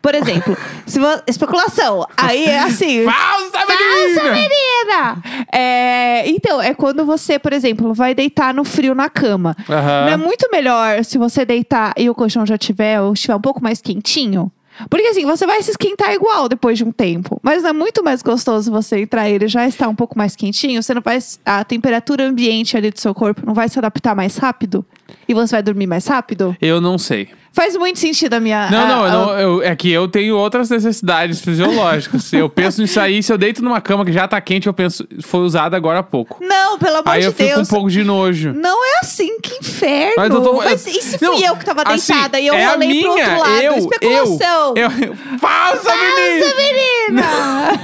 Por 0.00 0.14
exemplo, 0.14 0.56
se 0.86 0.98
vo... 0.98 1.06
especulação. 1.26 2.06
Aí 2.16 2.44
é 2.44 2.58
assim. 2.58 3.04
Falsa, 3.06 3.50
Falsa, 3.52 4.22
menina! 4.22 4.32
menina! 4.32 5.22
É, 5.52 6.28
então, 6.28 6.60
é 6.60 6.74
quando 6.74 7.04
você, 7.04 7.38
por 7.38 7.52
exemplo, 7.52 7.94
vai 7.94 8.14
deitar 8.14 8.52
no 8.52 8.64
frio 8.64 8.94
na 8.94 9.08
cama. 9.08 9.56
Aham. 9.68 10.04
Não 10.06 10.12
é 10.12 10.16
muito 10.16 10.48
melhor 10.52 11.04
se 11.04 11.18
você 11.18 11.44
deitar 11.44 11.94
e 11.96 12.08
o 12.08 12.14
colchão 12.14 12.44
já 12.46 12.58
tiver 12.58 13.00
ou 13.00 13.12
estiver 13.12 13.34
um 13.34 13.40
pouco 13.40 13.62
mais 13.62 13.80
quentinho? 13.80 14.50
Porque 14.90 15.06
assim, 15.06 15.24
você 15.24 15.46
vai 15.46 15.62
se 15.62 15.70
esquentar 15.70 16.12
igual 16.12 16.48
depois 16.48 16.76
de 16.76 16.84
um 16.84 16.90
tempo. 16.90 17.40
Mas 17.42 17.62
não 17.62 17.70
é 17.70 17.72
muito 17.72 18.02
mais 18.02 18.22
gostoso 18.22 18.70
você 18.70 19.00
entrar 19.00 19.28
e 19.28 19.34
ele 19.34 19.48
já 19.48 19.66
está 19.66 19.88
um 19.88 19.94
pouco 19.94 20.18
mais 20.18 20.34
quentinho? 20.34 20.82
Você 20.82 20.92
não 20.92 21.02
vai. 21.02 21.18
A 21.44 21.64
temperatura 21.64 22.24
ambiente 22.24 22.76
ali 22.76 22.90
do 22.90 22.98
seu 22.98 23.14
corpo 23.14 23.44
não 23.46 23.54
vai 23.54 23.68
se 23.68 23.78
adaptar 23.78 24.14
mais 24.14 24.36
rápido? 24.36 24.84
E 25.28 25.34
você 25.34 25.56
vai 25.56 25.62
dormir 25.62 25.86
mais 25.86 26.06
rápido? 26.06 26.56
Eu 26.60 26.80
não 26.80 26.98
sei. 26.98 27.28
Faz 27.54 27.76
muito 27.76 28.00
sentido 28.00 28.34
a 28.34 28.40
minha. 28.40 28.68
Não, 28.68 28.78
a- 28.82 28.86
não, 28.88 29.04
a- 29.04 29.10
não- 29.10 29.38
eu- 29.38 29.62
é 29.62 29.76
que 29.76 29.88
eu 29.90 30.08
tenho 30.08 30.36
outras 30.36 30.68
necessidades 30.68 31.40
fisiológicas. 31.40 32.32
eu 32.32 32.48
penso 32.48 32.80
nisso 32.82 32.98
aí, 32.98 33.22
se 33.22 33.32
eu 33.32 33.38
deito 33.38 33.62
numa 33.62 33.80
cama 33.80 34.04
que 34.04 34.12
já 34.12 34.26
tá 34.26 34.40
quente, 34.40 34.66
eu 34.66 34.74
penso, 34.74 35.06
foi 35.22 35.40
usada 35.40 35.76
agora 35.76 36.00
há 36.00 36.02
pouco. 36.02 36.38
Não, 36.44 36.76
pelo 36.78 36.96
amor 36.96 37.08
aí 37.08 37.20
de 37.20 37.26
eu 37.26 37.32
fico 37.32 37.52
um 37.52 37.54
Deus. 37.56 37.68
pouco 37.68 37.88
de 37.88 38.02
nojo. 38.02 38.52
Não 38.52 38.84
é 38.84 38.98
assim, 39.00 39.38
que 39.40 39.54
inferno. 39.54 40.14
Mas 40.16 40.30
eu 40.34 40.42
tô- 40.42 40.52
Mas 40.54 40.84
e 40.86 41.00
se 41.00 41.22
Não, 41.22 41.36
fui 41.36 41.46
eu 41.46 41.56
que 41.56 41.64
tava 41.64 41.82
assim, 41.86 42.12
deitada 42.12 42.40
e 42.40 42.46
eu 42.48 42.54
é 42.54 42.64
a 42.64 42.70
rolei 42.72 42.88
pro 43.02 43.14
minha, 43.14 43.24
outro 43.28 43.40
lado? 43.40 43.62
Eu, 43.62 43.76
Especulação. 43.78 44.74
Eu, 44.76 44.90
eu, 44.90 45.16
falsa, 45.38 45.92
menina! 45.96 46.54
menina! 46.56 47.80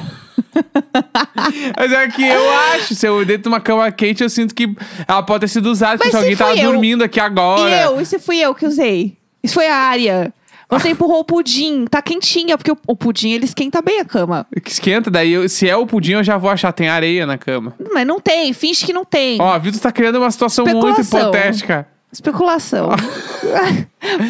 Mas 1.78 1.92
é 1.92 2.08
que 2.08 2.26
eu 2.26 2.50
acho, 2.74 2.94
se 2.94 3.06
eu 3.06 3.24
deito 3.24 3.48
numa 3.48 3.60
cama 3.60 3.90
quente, 3.92 4.22
eu 4.22 4.28
sinto 4.28 4.54
que 4.54 4.68
ela 5.06 5.22
pode 5.22 5.42
ter 5.42 5.48
sido 5.48 5.66
usada, 5.70 5.98
porque 5.98 6.16
alguém 6.16 6.36
tava 6.36 6.56
eu? 6.56 6.72
dormindo 6.72 7.04
aqui 7.04 7.18
e 7.18 7.22
agora. 7.22 7.70
eu? 7.82 8.00
E 8.00 8.04
se 8.06 8.18
fui 8.18 8.38
eu 8.40 8.52
que 8.54 8.66
usei? 8.66 9.16
Isso 9.42 9.54
foi 9.54 9.66
a 9.68 9.76
área. 9.76 10.32
Você 10.68 10.90
empurrou 10.90 11.18
o 11.20 11.24
pudim, 11.24 11.84
tá 11.86 12.00
quentinha, 12.00 12.56
porque 12.56 12.70
o, 12.70 12.78
o 12.86 12.94
pudim 12.94 13.30
ele 13.32 13.44
esquenta 13.44 13.82
bem 13.82 13.98
a 14.00 14.04
cama. 14.04 14.46
Que 14.62 14.70
esquenta, 14.70 15.10
daí 15.10 15.32
eu- 15.32 15.48
se 15.48 15.68
é 15.68 15.76
o 15.76 15.84
pudim, 15.86 16.12
eu 16.12 16.22
já 16.22 16.36
vou 16.38 16.48
achar, 16.48 16.72
tem 16.72 16.88
areia 16.88 17.26
na 17.26 17.36
cama. 17.36 17.74
Mas 17.92 18.06
não 18.06 18.20
tem, 18.20 18.52
finge 18.52 18.86
que 18.86 18.92
não 18.92 19.04
tem. 19.04 19.40
Ó, 19.40 19.52
a 19.52 19.58
Vitor 19.58 19.80
tá 19.80 19.90
criando 19.90 20.18
uma 20.20 20.30
situação 20.30 20.64
muito 20.64 20.78
Especulação. 21.00 21.20
hipotética. 21.30 21.88
Especulação. 22.12 22.88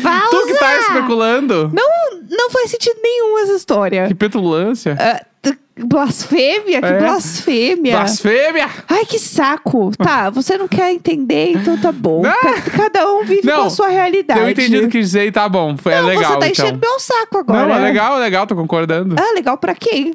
Vá 0.02 0.20
Tu 0.30 0.46
que 0.46 0.54
tá 0.54 0.66
usar. 0.66 0.78
especulando? 0.80 1.70
Não, 1.74 2.20
não 2.28 2.50
faz 2.50 2.70
sentido 2.70 2.96
nenhum 3.02 3.38
essa 3.38 3.52
história. 3.52 4.06
Que 4.08 4.14
petulância. 4.14 4.96
Ah, 4.98 5.24
blasfêmia? 5.82 6.80
Que 6.80 6.86
É. 6.86 6.98
blasfêmia. 6.98 7.96
Blasfêmia! 7.96 8.68
Ai, 8.88 9.04
que 9.06 9.18
saco. 9.18 9.90
Tá, 9.96 10.28
você 10.30 10.58
não 10.58 10.68
quer 10.68 10.92
entender, 10.92 11.52
então 11.52 11.76
tá 11.78 11.90
bom. 11.90 12.22
Ah. 12.26 12.34
Ca- 12.40 12.70
Cada 12.76 13.08
um 13.12 13.24
vive 13.24 13.46
Não, 13.46 13.60
com 13.62 13.66
a 13.66 13.70
sua 13.70 13.88
realidade. 13.88 14.40
Eu 14.40 14.50
entendi 14.50 14.76
o 14.76 14.80
que 14.82 14.88
quis 14.98 15.06
dizer 15.06 15.26
e 15.26 15.32
tá 15.32 15.48
bom. 15.48 15.76
Foi, 15.76 15.92
é 15.92 16.00
Não, 16.00 16.08
legal, 16.08 16.32
você 16.34 16.38
tá 16.38 16.48
então. 16.48 16.64
enchendo 16.66 16.78
meu 16.80 17.00
saco 17.00 17.38
agora. 17.38 17.66
Não, 17.66 17.74
é 17.74 17.78
legal, 17.78 18.16
é 18.16 18.20
legal, 18.20 18.46
tô 18.46 18.54
concordando. 18.54 19.16
Ah, 19.18 19.32
legal 19.34 19.56
pra 19.56 19.74
quem? 19.74 20.12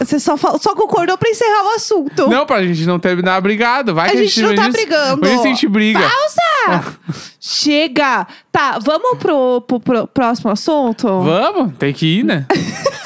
Você 0.00 0.18
só, 0.18 0.36
fal- 0.36 0.58
só 0.58 0.74
concordou 0.74 1.16
pra 1.16 1.30
encerrar 1.30 1.64
o 1.64 1.68
assunto. 1.76 2.28
Não, 2.28 2.44
pra 2.44 2.60
gente 2.64 2.84
não 2.86 2.98
terminar 2.98 3.40
brigado. 3.40 3.94
Vai 3.94 4.08
A 4.08 4.10
que 4.12 4.26
gente 4.26 4.42
não 4.42 4.54
tá 4.54 4.68
brigando. 4.68 5.20
Por 5.20 5.28
isso 5.28 5.42
a 5.42 5.46
gente 5.46 5.68
briga. 5.68 6.00
Pausa! 6.00 6.84
Chega! 7.40 8.26
Tá, 8.50 8.78
vamos 8.80 9.16
pro, 9.18 9.60
pro- 9.60 9.78
pro 9.80 10.06
próximo 10.08 10.50
assunto? 10.50 11.06
Vamos, 11.22 11.72
tem 11.78 11.92
que 11.92 12.18
ir, 12.18 12.24
né? 12.24 12.46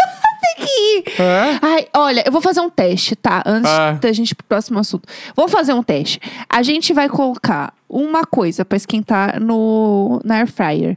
Aqui. 0.98 1.22
É? 1.22 1.58
Ai, 1.62 1.88
olha, 1.94 2.22
eu 2.26 2.32
vou 2.32 2.40
fazer 2.40 2.60
um 2.60 2.70
teste, 2.70 3.14
tá? 3.16 3.42
Antes 3.46 3.70
Ah. 3.70 3.92
da 4.00 4.12
gente 4.12 4.30
ir 4.32 4.34
pro 4.34 4.46
próximo 4.46 4.78
assunto. 4.78 5.08
Vamos 5.36 5.52
fazer 5.52 5.72
um 5.72 5.82
teste. 5.82 6.20
A 6.48 6.62
gente 6.62 6.92
vai 6.92 7.08
colocar 7.08 7.72
uma 7.88 8.24
coisa 8.24 8.64
pra 8.64 8.76
esquentar 8.76 9.40
no, 9.40 10.20
na 10.24 10.36
air 10.36 10.46
fryer. 10.50 10.96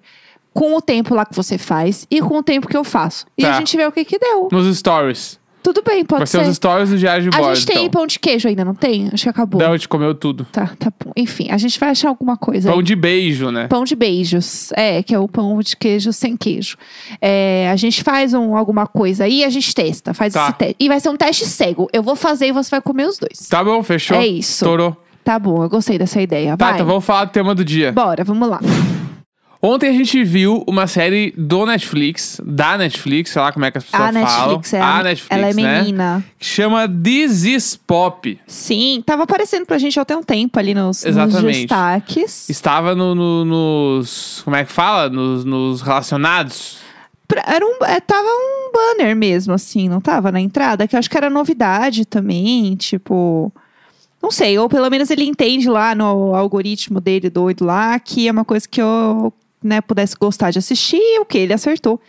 Com 0.53 0.75
o 0.75 0.81
tempo 0.81 1.15
lá 1.15 1.25
que 1.25 1.34
você 1.36 1.58
faz 1.58 2.05
e 2.12 2.20
com 2.22 2.38
o 2.38 2.43
tempo 2.43 2.67
que 2.67 2.75
eu 2.75 2.84
faço. 2.84 3.25
E 3.38 3.43
Tá. 3.43 3.51
a 3.55 3.58
gente 3.58 3.77
vê 3.77 3.86
o 3.86 3.91
que 3.91 4.03
que 4.03 4.20
deu. 4.20 4.50
Nos 4.51 4.77
stories. 4.77 5.39
Tudo 5.63 5.84
bem, 5.86 6.03
pode 6.03 6.22
Vai 6.22 6.27
ser 6.27 6.44
ser. 6.44 6.50
os 6.50 6.56
stories 6.56 6.89
do 6.89 6.98
Diário 6.98 7.30
de 7.30 7.36
A 7.36 7.39
Bordo, 7.39 7.56
gente 7.56 7.68
tem 7.68 7.77
então. 7.86 7.89
pão 7.89 8.08
de 8.08 8.18
queijo 8.20 8.48
ainda, 8.48 8.65
não 8.65 8.74
tem? 8.74 9.10
Acho 9.13 9.24
que 9.24 9.30
acabou. 9.30 9.62
Não, 9.62 9.70
a 9.74 9.77
gente 9.77 9.88
comeu 9.88 10.15
tudo. 10.15 10.46
Tá, 10.51 10.72
tá 10.80 10.91
bom. 11.03 11.12
Enfim, 11.15 11.50
a 11.51 11.58
gente 11.58 11.80
vai 11.80 11.89
achar 11.89 12.10
alguma 12.10 12.36
coisa. 12.36 12.70
Pão 12.70 12.80
aí. 12.80 12.84
de 12.86 12.96
beijo, 12.96 13.51
né? 13.51 13.68
Pão 13.68 13.84
de 13.84 13.96
beijos. 13.96 14.72
É, 14.74 15.03
que 15.03 15.13
é 15.13 15.20
o 15.20 15.27
pão 15.27 15.60
de 15.60 15.75
queijo 15.77 16.12
sem 16.12 16.36
queijo. 16.36 16.77
É, 17.22 17.70
a 17.72 17.75
gente 17.75 18.03
faz 18.03 18.34
um, 18.34 18.56
alguma 18.56 18.88
coisa 18.88 19.25
aí 19.25 19.39
e 19.41 19.44
a 19.46 19.50
gente 19.50 19.74
testa. 19.75 20.13
Faz 20.13 20.34
Tá. 20.34 20.46
esse 20.50 20.53
teste. 20.58 20.75
E 20.80 20.88
vai 20.88 21.00
ser 21.00 21.10
um 21.10 21.15
teste 21.18 21.46
cego. 21.46 21.88
Eu 21.94 22.01
vou 22.01 22.15
fazer 22.15 22.48
e 22.48 22.51
você 22.51 22.70
vai 22.72 22.82
comer 22.82 23.06
os 23.08 23.18
dois. 23.20 23.48
Tá 23.48 23.63
bom, 23.63 23.82
fechou? 23.84 24.18
É 24.18 24.25
isso. 24.25 24.63
Estourou. 24.63 24.98
Tá 25.24 25.38
bom, 25.38 25.62
eu 25.62 25.70
gostei 25.70 26.00
dessa 26.00 26.20
ideia. 26.20 26.58
Tá, 26.58 26.65
vai. 26.65 26.74
então 26.74 26.86
vamos 26.88 27.06
falar 27.06 27.25
do 27.25 27.32
tema 27.32 27.53
do 27.53 27.63
dia. 27.63 27.91
Bora, 27.91 28.24
vamos 28.24 28.50
lá. 28.50 28.60
Ontem 29.63 29.89
a 29.89 29.94
gente 29.94 30.24
viu 30.24 30.63
uma 30.68 30.88
série 30.88 31.32
do 31.38 31.68
Netflix, 31.68 32.41
da 32.44 32.77
Netflix, 32.80 33.30
sei 33.30 33.41
lá 33.41 33.51
como 33.51 33.63
é 33.63 33.70
que 33.70 33.77
as 33.77 33.84
pessoas 33.84 34.01
a 34.01 34.12
falam. 34.27 34.56
Netflix, 34.58 34.74
é, 34.74 34.82
a 34.82 35.03
Netflix, 35.03 35.27
ela 35.38 35.48
é 35.50 35.53
né? 35.53 35.80
menina. 35.82 36.25
Que 36.39 36.46
chama 36.46 36.89
This 36.89 37.44
Is 37.44 37.75
Pop. 37.75 38.39
Sim, 38.48 39.03
tava 39.06 39.22
aparecendo 39.24 39.68
pra 39.68 39.77
gente 39.77 40.00
há 40.00 40.01
até 40.01 40.18
um 40.18 40.24
tempo 40.24 40.58
ali 40.58 40.74
nos, 40.74 41.03
nos 41.03 41.06
Exatamente. 41.06 41.60
destaques. 41.60 42.50
Estava 42.50 42.96
no, 42.96 43.13
no- 43.13 43.46
nos. 43.46 44.41
Como 44.44 44.56
é 44.56 44.65
que 44.65 44.72
fala? 44.72 45.10
Nos, 45.10 45.46
nos 45.46 45.82
relacionados. 45.82 46.80
Pra- 47.27 47.44
Era 47.46 47.63
um, 47.63 47.86
é, 47.86 48.00
tava 48.00 48.27
um 48.27 48.72
banner 48.74 49.15
mesmo, 49.15 49.53
assim, 49.53 49.88
não 49.88 50.01
tava 50.01 50.32
na 50.32 50.41
entrada? 50.41 50.88
Que 50.88 50.96
eu 50.96 51.00
acho 51.00 51.10
que 51.10 51.18
era 51.18 51.30
novidade 51.30 52.03
também, 52.03 52.75
tipo. 52.75 53.53
Não 54.24 54.32
sei, 54.32 54.58
ou 54.58 54.68
pelo 54.68 54.89
menos 54.89 55.10
ele 55.12 55.24
entende 55.24 55.70
lá 55.70 55.94
no 55.96 56.36
algoritmo 56.36 57.00
dele 57.00 57.30
doido 57.30 57.63
lá 57.65 58.00
que 58.00 58.27
é 58.27 58.32
uma 58.32 58.46
coisa 58.46 58.68
que 58.68 58.80
eu 58.82 59.34
né, 59.63 59.82
pudesse 59.82 60.15
gostar 60.20 60.51
de 60.51 60.60
assistir, 60.60 60.98
e 60.98 61.20
o 61.20 61.25
que 61.25 61.38
ele 61.38 61.53
acertou. 61.53 62.00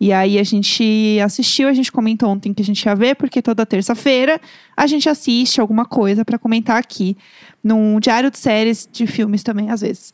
E 0.00 0.12
aí 0.12 0.38
a 0.38 0.44
gente 0.44 1.18
assistiu, 1.24 1.68
a 1.68 1.72
gente 1.72 1.90
comentou 1.90 2.28
ontem 2.28 2.54
que 2.54 2.62
a 2.62 2.64
gente 2.64 2.84
ia 2.84 2.94
ver, 2.94 3.16
porque 3.16 3.42
toda 3.42 3.66
terça-feira 3.66 4.40
a 4.76 4.86
gente 4.86 5.08
assiste 5.08 5.60
alguma 5.60 5.84
coisa 5.84 6.24
pra 6.24 6.38
comentar 6.38 6.76
aqui. 6.76 7.16
Num 7.64 7.98
diário 7.98 8.30
de 8.30 8.38
séries, 8.38 8.88
de 8.90 9.06
filmes 9.08 9.42
também, 9.42 9.70
às 9.70 9.80
vezes. 9.80 10.12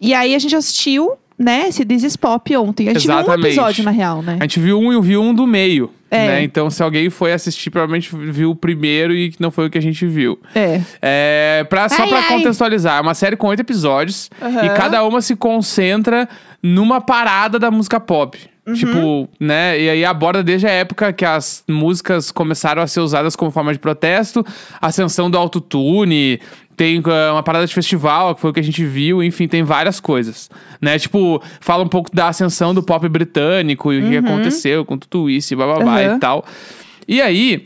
E 0.00 0.14
aí 0.14 0.34
a 0.34 0.38
gente 0.38 0.54
assistiu, 0.54 1.14
né, 1.36 1.68
esse 1.68 1.84
This 1.84 2.04
is 2.04 2.16
Pop 2.16 2.56
ontem. 2.56 2.88
A 2.88 2.92
gente 2.92 3.06
viu 3.06 3.16
um 3.16 3.18
Exatamente. 3.18 3.46
episódio, 3.48 3.84
na 3.84 3.90
real, 3.90 4.22
né? 4.22 4.36
A 4.38 4.44
gente 4.44 4.60
viu 4.60 4.78
um 4.78 4.92
e 4.92 5.02
viu 5.02 5.20
um 5.20 5.34
do 5.34 5.44
meio. 5.44 5.90
É. 6.10 6.26
Né? 6.26 6.42
Então, 6.42 6.70
se 6.70 6.82
alguém 6.82 7.10
foi 7.10 7.32
assistir, 7.32 7.70
provavelmente 7.70 8.14
viu 8.14 8.50
o 8.50 8.56
primeiro 8.56 9.12
e 9.14 9.30
que 9.30 9.40
não 9.40 9.50
foi 9.50 9.66
o 9.66 9.70
que 9.70 9.78
a 9.78 9.82
gente 9.82 10.06
viu. 10.06 10.40
É. 10.54 10.80
É, 11.02 11.66
pra, 11.68 11.88
só 11.88 12.02
Ai, 12.02 12.08
pra 12.08 12.18
ai. 12.18 12.28
contextualizar, 12.28 12.98
é 12.98 13.00
uma 13.00 13.14
série 13.14 13.36
com 13.36 13.48
oito 13.48 13.60
episódios 13.60 14.30
Aham. 14.40 14.64
e 14.64 14.68
cada 14.70 15.02
uma 15.04 15.20
se 15.20 15.34
concentra 15.34 16.28
numa 16.62 17.00
parada 17.00 17.58
da 17.58 17.70
música 17.70 17.98
pop. 17.98 18.38
Uhum. 18.66 18.74
Tipo, 18.74 19.28
né? 19.38 19.80
E 19.80 19.88
aí 19.88 20.04
aborda 20.04 20.42
desde 20.42 20.66
a 20.66 20.70
época 20.70 21.12
que 21.12 21.24
as 21.24 21.62
músicas 21.68 22.32
começaram 22.32 22.82
a 22.82 22.86
ser 22.88 22.98
usadas 22.98 23.36
como 23.36 23.52
forma 23.52 23.72
de 23.72 23.78
protesto, 23.78 24.44
ascensão 24.80 25.30
do 25.30 25.38
autotune, 25.38 26.40
tem 26.76 26.98
uh, 26.98 27.32
uma 27.32 27.42
parada 27.42 27.66
de 27.66 27.72
festival, 27.74 28.34
que 28.34 28.40
foi 28.40 28.50
o 28.50 28.52
que 28.52 28.60
a 28.60 28.62
gente 28.62 28.84
viu, 28.84 29.22
enfim, 29.22 29.48
tem 29.48 29.62
várias 29.62 29.98
coisas. 29.98 30.50
Né? 30.80 30.98
Tipo, 30.98 31.42
fala 31.60 31.82
um 31.82 31.88
pouco 31.88 32.14
da 32.14 32.28
ascensão 32.28 32.74
do 32.74 32.82
pop 32.82 33.08
britânico 33.08 33.92
e 33.92 34.02
o 34.02 34.08
que 34.10 34.16
aconteceu 34.16 34.84
com 34.84 34.98
tudo 34.98 35.30
isso 35.30 35.52
e 35.52 35.56
bababá 35.56 36.00
Uhum. 36.00 36.16
e 36.16 36.18
tal. 36.18 36.44
E 37.08 37.20
aí, 37.22 37.62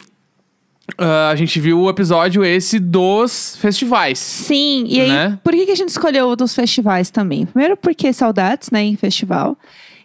ah, 0.99 1.31
a 1.31 1.37
gente 1.37 1.59
viu 1.61 1.81
o 1.81 1.89
episódio 1.91 2.45
esse 2.45 2.79
dos 2.79 3.57
festivais. 3.57 4.19
Sim, 4.19 4.85
e 4.89 5.01
aí, 5.01 5.09
Né? 5.09 5.39
por 5.43 5.53
que, 5.53 5.67
que 5.67 5.73
a 5.73 5.77
gente 5.77 5.89
escolheu 5.91 6.29
o 6.29 6.37
dos 6.37 6.55
festivais 6.55 7.11
também? 7.11 7.47
Primeiro 7.47 7.77
porque 7.77 8.13
saudades, 8.13 8.71
né, 8.71 8.83
em 8.83 8.97
festival. 8.97 9.57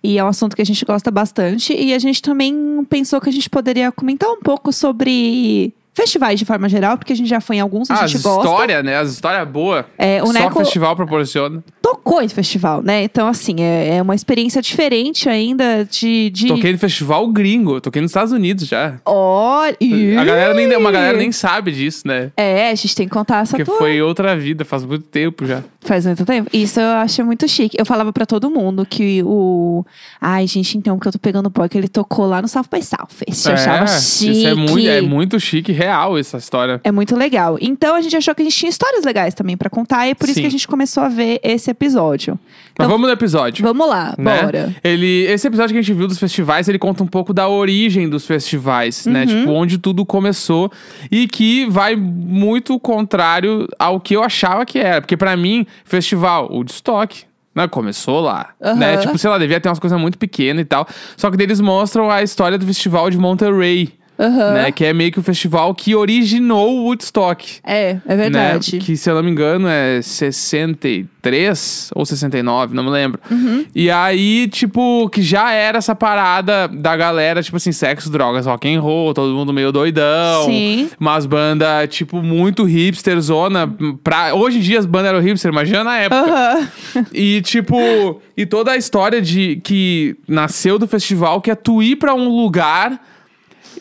E 0.03 0.19
é 0.19 0.23
um 0.23 0.27
assunto 0.27 0.55
que 0.55 0.61
a 0.61 0.65
gente 0.65 0.85
gosta 0.85 1.09
bastante. 1.09 1.73
E 1.73 1.91
a 1.93 1.97
gente 1.99 2.21
também 2.21 2.85
pensou 2.87 3.19
que 3.19 3.27
a 3.29 3.31
gente 3.33 3.49
poderia 3.49 3.91
comentar 3.91 4.29
um 4.29 4.39
pouco 4.39 4.71
sobre 4.71 5.73
festivais 5.95 6.37
de 6.37 6.45
forma 6.45 6.67
geral, 6.67 6.97
porque 6.97 7.13
a 7.13 7.15
gente 7.15 7.29
já 7.29 7.39
foi 7.39 7.55
em 7.55 7.59
alguns, 7.61 7.89
a 7.89 7.95
Ah, 7.95 8.03
as 8.03 8.11
gente 8.11 8.21
gosta. 8.21 8.47
histórias, 8.47 8.83
né? 8.83 8.97
As 8.97 9.11
histórias 9.13 9.47
boas. 9.47 9.85
É, 9.97 10.21
o 10.21 10.27
Só 10.27 10.33
Neco 10.33 10.59
festival 10.59 10.95
proporciona. 10.95 11.63
Tocou 11.85 12.19
em 12.19 12.27
festival, 12.27 12.81
né? 12.81 13.03
Então, 13.03 13.27
assim, 13.27 13.57
é, 13.59 13.97
é 13.97 14.01
uma 14.01 14.15
experiência 14.15 14.59
diferente 14.59 15.29
ainda 15.29 15.85
de. 15.85 16.31
de... 16.31 16.47
Toquei 16.47 16.71
no 16.71 16.79
festival 16.79 17.27
gringo. 17.27 17.79
Toquei 17.79 18.01
nos 18.01 18.09
Estados 18.09 18.33
Unidos 18.33 18.67
já. 18.67 18.95
Olha. 19.05 19.77
A 20.19 20.25
galera 20.25 20.53
nem, 20.55 20.75
uma 20.75 20.91
galera 20.91 21.15
nem 21.15 21.31
sabe 21.31 21.71
disso, 21.71 22.07
né? 22.07 22.31
É, 22.35 22.71
a 22.71 22.75
gente 22.75 22.95
tem 22.95 23.07
que 23.07 23.13
contar 23.13 23.43
essa 23.43 23.55
Porque 23.55 23.65
tua 23.65 23.77
foi 23.77 24.01
outra 24.01 24.35
vida, 24.35 24.65
faz 24.65 24.83
muito 24.83 25.05
tempo 25.05 25.45
já. 25.45 25.63
Faz 25.81 26.07
muito 26.07 26.25
tempo. 26.25 26.49
Isso 26.51 26.79
eu 26.79 26.93
achei 26.93 27.23
muito 27.23 27.47
chique. 27.47 27.77
Eu 27.79 27.85
falava 27.85 28.11
pra 28.11 28.25
todo 28.25 28.49
mundo 28.49 28.83
que 28.83 29.21
o. 29.23 29.85
Ai, 30.19 30.47
gente, 30.47 30.79
então, 30.79 30.97
que 30.97 31.07
eu 31.07 31.11
tô 31.11 31.19
pegando 31.19 31.45
o 31.45 31.51
pó, 31.51 31.67
que 31.67 31.77
ele 31.77 31.87
tocou 31.87 32.25
lá 32.25 32.41
no 32.41 32.47
South 32.47 32.65
by 32.71 32.81
Southwest. 32.81 33.45
Eu 33.45 33.53
achava 33.53 33.85
chique. 33.87 34.31
Isso 34.31 34.47
é 34.47 34.55
muito, 34.55 34.87
é 34.87 35.01
muito 35.01 35.39
chique, 35.39 35.71
real 35.71 36.17
essa 36.17 36.37
história. 36.37 36.81
É 36.83 36.91
muito 36.91 37.15
legal. 37.15 37.59
Então 37.61 37.93
a 37.93 38.01
gente 38.01 38.17
achou 38.17 38.33
que 38.33 38.41
a 38.41 38.45
gente 38.45 38.57
tinha 38.57 38.69
histórias 38.69 39.05
legais 39.05 39.35
também 39.35 39.55
pra 39.55 39.69
contar, 39.69 40.07
e 40.07 40.11
é 40.11 40.15
por 40.15 40.25
isso 40.25 40.35
Sim. 40.35 40.41
que 40.41 40.47
a 40.47 40.51
gente 40.51 40.67
começou 40.67 41.03
a 41.03 41.09
ver 41.09 41.39
esse 41.43 41.74
episódio. 41.75 42.39
Mas 42.43 42.71
Então, 42.73 42.87
vamos 42.89 43.07
no 43.07 43.13
episódio. 43.13 43.63
vamos 43.63 43.87
lá, 43.87 44.13
né? 44.17 44.41
bora. 44.43 44.75
Ele, 44.83 45.23
esse 45.29 45.47
episódio 45.47 45.73
que 45.73 45.79
a 45.79 45.81
gente 45.81 45.93
viu 45.93 46.07
dos 46.07 46.17
festivais, 46.19 46.67
ele 46.67 46.79
conta 46.79 47.03
um 47.03 47.07
pouco 47.07 47.33
da 47.33 47.47
origem 47.47 48.09
dos 48.09 48.25
festivais, 48.25 49.05
Uhum. 49.05 49.13
né? 49.13 49.25
Tipo, 49.25 49.51
onde 49.51 49.77
tudo 49.77 50.05
começou 50.05 50.71
e 51.11 51.27
que 51.27 51.65
vai 51.67 51.95
muito 51.95 52.77
contrário 52.79 53.67
ao 53.79 53.99
que 53.99 54.15
eu 54.15 54.23
achava 54.23 54.65
que 54.65 54.79
era. 54.79 55.01
Porque 55.01 55.15
pra 55.15 55.37
mim, 55.37 55.65
festival, 55.85 56.47
o 56.51 56.63
de 56.63 56.71
estoque. 56.71 57.23
Né, 57.53 57.69
começou 57.69 58.19
lá, 58.19 58.49
Aham. 58.61 58.75
né? 58.75 58.97
Tipo, 58.97 59.17
sei 59.17 59.29
lá, 59.29 59.37
devia 59.37 59.61
ter 59.61 59.69
umas 59.69 59.79
coisas 59.79 59.97
muito 59.97 60.17
pequenas 60.17 60.61
e 60.63 60.65
tal. 60.65 60.85
Só 61.15 61.31
que 61.31 61.41
eles 61.41 61.61
mostram 61.61 62.11
a 62.11 62.21
história 62.21 62.57
do 62.57 62.65
festival 62.65 63.09
de 63.09 63.17
Monterey, 63.17 63.93
Aham. 64.17 64.53
né? 64.53 64.71
Que 64.71 64.85
é 64.85 64.93
meio 64.93 65.11
que 65.11 65.19
o 65.19 65.23
festival 65.23 65.73
que 65.75 65.95
originou 65.95 66.77
o 66.77 66.83
Woodstock. 66.85 67.59
É, 67.63 67.97
é 68.05 68.15
verdade. 68.15 68.75
Né? 68.75 68.81
Que, 68.81 68.95
se 68.95 69.09
eu 69.09 69.15
não 69.15 69.23
me 69.23 69.31
engano, 69.31 69.67
é 69.67 70.01
63 70.01 71.91
ou 71.93 72.05
69, 72.05 72.75
não 72.75 72.83
me 72.83 72.89
lembro. 72.89 73.19
Uhum. 73.29 73.65
E 73.73 73.91
aí, 73.91 74.47
tipo, 74.47 75.09
que 75.09 75.21
já 75.21 75.51
era 75.51 75.77
essa 75.77 75.95
parada 75.95 76.67
da 76.67 76.95
galera, 76.95 77.43
tipo 77.43 77.57
assim, 77.57 77.71
sexo, 77.71 78.09
drogas, 78.09 78.45
rock 78.45 78.73
and 78.73 78.79
roll, 78.81 79.13
todo 79.13 79.33
mundo 79.33 79.51
meio 79.53 79.71
doidão. 79.71 80.45
Sim. 80.45 80.89
Umas 80.99 81.25
bandas, 81.25 81.89
tipo, 81.89 82.21
muito 82.21 82.63
hipster, 82.63 83.19
zona. 83.19 83.67
Pra... 84.03 84.33
Hoje 84.33 84.57
em 84.59 84.61
dia 84.61 84.79
as 84.79 84.85
bandas 84.85 85.09
eram 85.09 85.19
hipster, 85.19 85.51
imagina 85.51 85.83
na 85.83 85.97
época. 85.97 86.21
Aham. 86.21 86.67
E, 87.13 87.41
tipo, 87.41 88.21
e 88.35 88.45
toda 88.45 88.71
a 88.71 88.77
história 88.77 89.21
de 89.21 89.57
que 89.63 90.15
nasceu 90.27 90.77
do 90.79 90.87
festival, 90.87 91.41
que 91.41 91.51
é 91.51 91.55
tu 91.55 91.81
ir 91.81 91.95
pra 91.97 92.13
um 92.13 92.29
lugar 92.29 92.99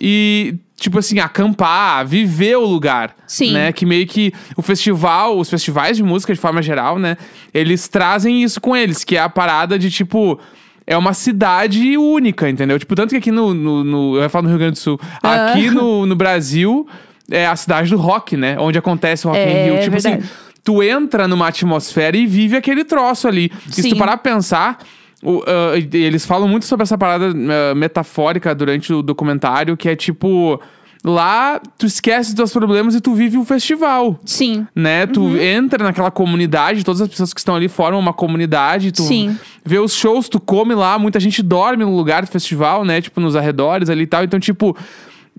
e, 0.00 0.56
tipo 0.76 0.98
assim, 0.98 1.18
acampar, 1.18 2.06
viver 2.06 2.56
o 2.56 2.64
lugar. 2.64 3.14
Sim. 3.26 3.52
Né? 3.52 3.72
Que 3.72 3.84
meio 3.86 4.06
que 4.06 4.32
o 4.56 4.62
festival, 4.62 5.38
os 5.38 5.48
festivais 5.50 5.96
de 5.96 6.02
música 6.02 6.32
de 6.34 6.40
forma 6.40 6.60
geral, 6.62 6.98
né? 6.98 7.16
Eles 7.52 7.88
trazem 7.88 8.42
isso 8.42 8.60
com 8.60 8.76
eles, 8.76 9.04
que 9.04 9.16
é 9.16 9.20
a 9.20 9.28
parada 9.28 9.78
de, 9.78 9.90
tipo. 9.90 10.38
É 10.86 10.98
uma 10.98 11.14
cidade 11.14 11.96
única, 11.96 12.46
entendeu? 12.46 12.78
Tipo, 12.78 12.94
tanto 12.94 13.10
que 13.10 13.16
aqui 13.16 13.30
no. 13.30 13.54
no, 13.54 13.82
no 13.82 14.16
eu 14.16 14.22
ia 14.22 14.28
falar 14.28 14.42
no 14.42 14.48
Rio 14.50 14.58
Grande 14.58 14.72
do 14.74 14.78
Sul. 14.78 15.00
Ah. 15.22 15.46
Aqui 15.52 15.70
no, 15.70 16.04
no 16.04 16.14
Brasil 16.14 16.86
é 17.30 17.46
a 17.46 17.56
cidade 17.56 17.88
do 17.88 17.96
rock, 17.96 18.36
né? 18.36 18.56
Onde 18.58 18.76
acontece 18.78 19.26
o 19.26 19.30
Rock 19.30 19.40
É, 19.40 19.50
in 19.50 19.64
Rio. 19.70 19.74
é 19.76 19.82
Tipo 19.84 19.96
assim, 19.96 20.10
verdade. 20.10 20.30
tu 20.62 20.82
entra 20.82 21.26
numa 21.26 21.48
atmosfera 21.48 22.14
e 22.18 22.26
vive 22.26 22.54
aquele 22.54 22.84
troço 22.84 23.26
ali. 23.26 23.50
E 23.66 23.72
se 23.72 23.88
tu 23.88 23.96
parar 23.96 24.18
pra 24.18 24.30
pensar, 24.34 24.78
o, 25.22 25.42
ah, 25.46 25.72
eles 25.92 26.24
falam 26.26 26.48
muito 26.48 26.66
sobre 26.66 26.82
essa 26.84 26.96
parada 26.98 27.32
ah, 27.32 27.74
metafórica 27.74 28.54
durante 28.54 28.92
o 28.92 29.02
documentário, 29.02 29.76
que 29.76 29.88
é 29.88 29.96
tipo. 29.96 30.60
Lá, 31.06 31.60
tu 31.76 31.84
esquece 31.84 32.30
dos 32.30 32.36
teus 32.36 32.52
problemas 32.54 32.94
e 32.94 33.00
tu 33.00 33.12
vive 33.12 33.36
um 33.36 33.44
festival. 33.44 34.18
Sim. 34.24 34.66
Né? 34.74 35.06
Tu 35.06 35.20
Uhum. 35.20 35.36
entra 35.36 35.84
naquela 35.84 36.10
comunidade, 36.10 36.82
todas 36.82 37.02
as 37.02 37.08
pessoas 37.08 37.34
que 37.34 37.40
estão 37.40 37.54
ali 37.54 37.68
formam 37.68 38.00
uma 38.00 38.14
comunidade, 38.14 38.90
tu 38.90 39.02
Sim. 39.02 39.38
vê 39.62 39.78
os 39.78 39.92
shows, 39.92 40.30
tu 40.30 40.40
come 40.40 40.74
lá, 40.74 40.98
muita 40.98 41.20
gente 41.20 41.42
dorme 41.42 41.84
no 41.84 41.94
lugar 41.94 42.22
do 42.22 42.28
festival, 42.28 42.86
né? 42.86 43.02
Tipo, 43.02 43.20
nos 43.20 43.36
arredores 43.36 43.90
ali 43.90 44.04
e 44.04 44.06
tal. 44.06 44.24
Então, 44.24 44.40
tipo, 44.40 44.74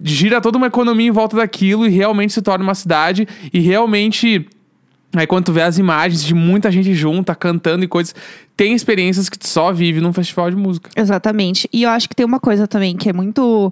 gira 0.04 0.40
toda 0.40 0.56
uma 0.60 0.68
economia 0.68 1.08
em 1.08 1.12
volta 1.12 1.36
daquilo 1.38 1.88
e 1.88 1.90
realmente 1.90 2.34
se 2.34 2.44
torna 2.44 2.64
uma 2.64 2.76
cidade 2.76 3.28
e 3.52 3.60
realmente. 3.60 4.46
Aí 5.16 5.26
quando 5.26 5.46
tu 5.46 5.54
vê 5.54 5.62
as 5.62 5.78
imagens 5.78 6.24
de 6.24 6.34
muita 6.34 6.70
gente 6.72 6.94
junta, 6.94 7.34
cantando 7.34 7.84
e 7.84 7.88
coisas, 7.88 8.14
tem 8.58 8.74
experiências 8.74 9.30
que 9.30 9.38
tu 9.40 9.48
só 9.48 9.72
vive 9.72 10.02
num 10.02 10.12
festival 10.12 10.50
de 10.50 10.58
música. 10.58 10.90
Exatamente. 10.96 11.70
E 11.72 11.84
eu 11.84 11.90
acho 11.90 12.10
que 12.10 12.16
tem 12.16 12.26
uma 12.26 12.40
coisa 12.40 12.68
também 12.68 12.96
que 12.98 13.10
é 13.10 13.14
muito 13.14 13.72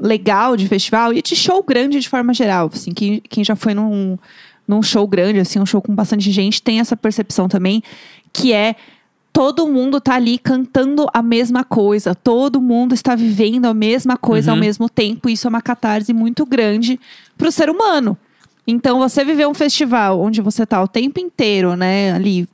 legal 0.00 0.56
de 0.56 0.66
festival 0.68 1.12
e 1.12 1.22
de 1.22 1.34
show 1.36 1.62
grande 1.62 2.00
de 2.00 2.08
forma 2.08 2.32
geral. 2.34 2.70
Assim, 2.72 2.92
quem, 2.92 3.20
quem 3.28 3.44
já 3.44 3.56
foi 3.56 3.74
num, 3.74 4.18
num 4.66 4.82
show 4.82 5.06
grande, 5.06 5.40
assim, 5.40 5.58
um 5.58 5.66
show 5.66 5.80
com 5.82 5.94
bastante 5.94 6.30
gente, 6.30 6.62
tem 6.62 6.80
essa 6.80 6.96
percepção 6.96 7.48
também, 7.48 7.82
que 8.32 8.52
é 8.52 8.76
todo 9.32 9.66
mundo 9.66 9.98
tá 10.00 10.14
ali 10.14 10.38
cantando 10.38 11.06
a 11.12 11.22
mesma 11.22 11.64
coisa, 11.64 12.14
todo 12.14 12.60
mundo 12.60 12.94
está 12.94 13.14
vivendo 13.14 13.64
a 13.66 13.72
mesma 13.74 14.16
coisa 14.16 14.50
ao 14.50 14.56
Uhum. 14.56 14.60
mesmo 14.60 14.88
tempo. 14.90 15.28
Isso 15.28 15.46
é 15.46 15.50
uma 15.50 15.62
catarse 15.62 16.12
muito 16.12 16.44
grande 16.44 17.00
para 17.36 17.48
o 17.48 17.52
ser 17.52 17.70
humano. 17.70 18.16
Então, 18.66 18.98
você 18.98 19.24
viver 19.24 19.46
um 19.48 19.54
festival 19.54 20.20
onde 20.20 20.40
você 20.40 20.64
tá 20.64 20.80
o 20.82 20.86
tempo 20.86 21.18
inteiro, 21.18 21.74
né, 21.74 22.12
ali, 22.12 22.48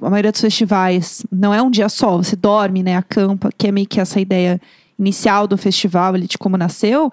a 0.00 0.08
maioria 0.08 0.32
dos 0.32 0.40
festivais 0.40 1.24
não 1.30 1.52
é 1.52 1.60
um 1.60 1.70
dia 1.70 1.88
só, 1.88 2.16
você 2.16 2.34
dorme, 2.34 2.82
né, 2.82 2.96
acampa, 2.96 3.50
que 3.56 3.68
é 3.68 3.72
meio 3.72 3.86
que 3.86 4.00
essa 4.00 4.18
ideia 4.18 4.60
inicial 4.98 5.46
do 5.46 5.58
festival, 5.58 6.14
ali, 6.14 6.26
de 6.26 6.38
como 6.38 6.56
nasceu, 6.56 7.10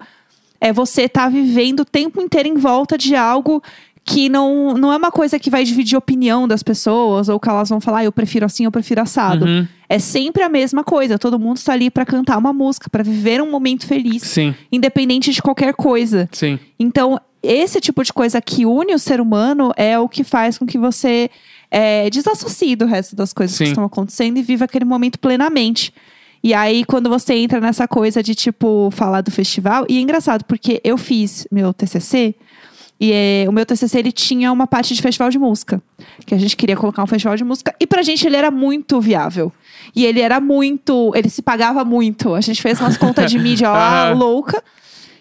é 0.60 0.72
você 0.72 1.08
tá 1.08 1.28
vivendo 1.28 1.80
o 1.80 1.84
tempo 1.84 2.20
inteiro 2.20 2.48
em 2.48 2.54
volta 2.56 2.96
de 2.96 3.14
algo 3.14 3.62
que 4.04 4.28
não, 4.30 4.72
não 4.74 4.92
é 4.92 4.96
uma 4.96 5.10
coisa 5.10 5.38
que 5.38 5.50
vai 5.50 5.62
dividir 5.62 5.94
a 5.94 5.98
opinião 5.98 6.48
das 6.48 6.62
pessoas, 6.62 7.28
ou 7.28 7.38
que 7.38 7.48
elas 7.48 7.68
vão 7.68 7.80
falar, 7.80 7.98
"Ah, 7.98 8.04
eu 8.04 8.12
prefiro 8.12 8.46
assim, 8.46 8.64
eu 8.64 8.72
prefiro 8.72 9.00
assado. 9.02 9.44
Uhum. 9.44 9.66
É 9.88 9.98
sempre 9.98 10.42
a 10.42 10.48
mesma 10.48 10.82
coisa, 10.82 11.18
todo 11.18 11.38
mundo 11.38 11.58
está 11.58 11.74
ali 11.74 11.90
para 11.90 12.06
cantar 12.06 12.38
uma 12.38 12.52
música, 12.52 12.88
para 12.88 13.02
viver 13.02 13.42
um 13.42 13.50
momento 13.50 13.86
feliz, 13.86 14.22
Sim, 14.22 14.54
independente 14.72 15.30
de 15.32 15.42
qualquer 15.42 15.74
coisa. 15.74 16.28
sim. 16.32 16.58
Então, 16.78 17.20
esse 17.42 17.80
tipo 17.80 18.02
de 18.02 18.12
coisa 18.12 18.40
que 18.40 18.66
une 18.66 18.94
o 18.94 18.98
ser 18.98 19.20
humano 19.20 19.72
é 19.76 19.98
o 19.98 20.08
que 20.08 20.22
faz 20.22 20.58
com 20.58 20.66
que 20.66 20.78
você 20.78 21.30
é, 21.70 22.10
desassocie 22.10 22.76
do 22.76 22.86
resto 22.86 23.16
das 23.16 23.32
coisas 23.32 23.56
Sim. 23.56 23.64
que 23.64 23.70
estão 23.70 23.84
acontecendo 23.84 24.36
e 24.36 24.42
viva 24.42 24.64
aquele 24.64 24.84
momento 24.84 25.18
plenamente. 25.18 25.92
E 26.42 26.54
aí, 26.54 26.84
quando 26.84 27.08
você 27.10 27.34
entra 27.34 27.60
nessa 27.60 27.86
coisa 27.86 28.22
de, 28.22 28.34
tipo, 28.34 28.90
falar 28.92 29.20
do 29.20 29.30
festival... 29.30 29.84
E 29.88 29.98
é 29.98 30.00
engraçado, 30.00 30.44
porque 30.44 30.80
eu 30.82 30.96
fiz 30.96 31.46
meu 31.50 31.72
TCC... 31.72 32.34
E 33.02 33.12
é, 33.14 33.46
o 33.48 33.52
meu 33.52 33.64
TCC, 33.64 33.98
ele 33.98 34.12
tinha 34.12 34.52
uma 34.52 34.66
parte 34.66 34.94
de 34.94 35.00
festival 35.00 35.30
de 35.30 35.38
música. 35.38 35.82
Que 36.26 36.34
a 36.34 36.38
gente 36.38 36.54
queria 36.54 36.76
colocar 36.76 37.02
um 37.02 37.06
festival 37.06 37.34
de 37.34 37.42
música. 37.42 37.74
E 37.80 37.86
pra 37.86 38.02
gente, 38.02 38.26
ele 38.26 38.36
era 38.36 38.50
muito 38.50 39.00
viável. 39.00 39.50
E 39.96 40.04
ele 40.04 40.20
era 40.20 40.38
muito... 40.38 41.10
Ele 41.14 41.30
se 41.30 41.40
pagava 41.40 41.82
muito. 41.82 42.34
A 42.34 42.42
gente 42.42 42.60
fez 42.60 42.78
umas 42.78 42.98
contas 42.98 43.30
de 43.30 43.38
mídia 43.38 43.70
lá, 43.72 44.10
Aham. 44.10 44.18
louca. 44.18 44.62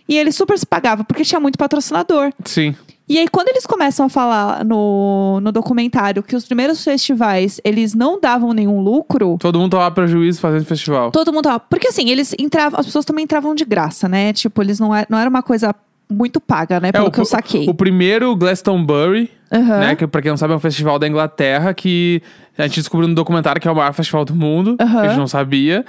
E 0.09 0.17
ele 0.17 0.31
super 0.31 0.57
se 0.57 0.65
pagava, 0.65 1.03
porque 1.03 1.23
tinha 1.23 1.39
muito 1.39 1.57
patrocinador. 1.57 2.33
Sim. 2.43 2.75
E 3.07 3.17
aí, 3.17 3.27
quando 3.27 3.49
eles 3.49 3.65
começam 3.65 4.05
a 4.05 4.09
falar 4.09 4.65
no, 4.65 5.39
no 5.41 5.51
documentário 5.51 6.21
que 6.21 6.35
os 6.35 6.45
primeiros 6.45 6.83
festivais, 6.83 7.59
eles 7.63 7.95
não 7.95 8.19
davam 8.19 8.53
nenhum 8.53 8.81
lucro... 8.81 9.37
Todo 9.39 9.57
mundo 9.57 9.71
tava 9.71 9.89
prejuízo 9.89 10.39
fazendo 10.39 10.65
festival. 10.65 11.09
Todo 11.09 11.33
mundo 11.33 11.43
tava... 11.43 11.59
Porque 11.59 11.87
assim, 11.87 12.09
eles 12.09 12.35
entravam... 12.37 12.79
As 12.79 12.85
pessoas 12.85 13.05
também 13.05 13.23
entravam 13.23 13.55
de 13.55 13.65
graça, 13.65 14.07
né? 14.07 14.31
Tipo, 14.33 14.61
eles 14.61 14.79
não, 14.79 14.89
não 15.09 15.17
era 15.17 15.29
uma 15.29 15.41
coisa 15.41 15.73
muito 16.11 16.41
paga, 16.41 16.79
né? 16.79 16.91
Pelo 16.91 17.07
o, 17.07 17.11
que 17.11 17.19
eu 17.19 17.25
saquei. 17.25 17.67
o 17.69 17.73
primeiro 17.73 18.35
Glastonbury, 18.35 19.29
Aham. 19.51 19.79
né? 19.79 19.95
Que 19.95 20.07
pra 20.07 20.21
quem 20.21 20.31
não 20.31 20.37
sabe 20.37 20.53
é 20.53 20.55
um 20.55 20.59
festival 20.59 20.97
da 20.97 21.07
Inglaterra 21.07 21.73
que 21.73 22.21
a 22.57 22.63
gente 22.63 22.79
descobriu 22.79 23.07
no 23.07 23.15
documentário 23.15 23.61
que 23.61 23.67
é 23.67 23.71
o 23.71 23.75
maior 23.75 23.93
festival 23.93 24.25
do 24.25 24.35
mundo. 24.35 24.75
Que 24.75 24.83
a 24.83 25.07
gente 25.07 25.17
não 25.17 25.27
sabia. 25.27 25.85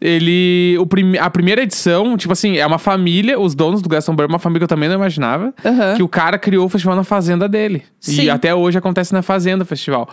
Ele. 0.00 0.76
O 0.78 0.86
prime, 0.86 1.16
a 1.16 1.30
primeira 1.30 1.62
edição, 1.62 2.16
tipo 2.16 2.32
assim, 2.32 2.56
é 2.58 2.66
uma 2.66 2.78
família, 2.78 3.38
os 3.38 3.54
donos 3.54 3.80
do 3.80 3.88
Glastonbury, 3.88 4.28
uma 4.28 4.38
família 4.38 4.60
que 4.60 4.64
eu 4.64 4.68
também 4.68 4.88
não 4.88 4.96
imaginava. 4.96 5.54
Aham. 5.64 5.94
Que 5.94 6.02
o 6.02 6.08
cara 6.08 6.38
criou 6.38 6.66
o 6.66 6.68
festival 6.68 6.96
na 6.96 7.04
fazenda 7.04 7.48
dele. 7.48 7.84
Sim. 8.00 8.22
E 8.24 8.30
até 8.30 8.54
hoje 8.54 8.76
acontece 8.76 9.12
na 9.12 9.22
fazenda 9.22 9.62
o 9.62 9.66
festival. 9.66 10.08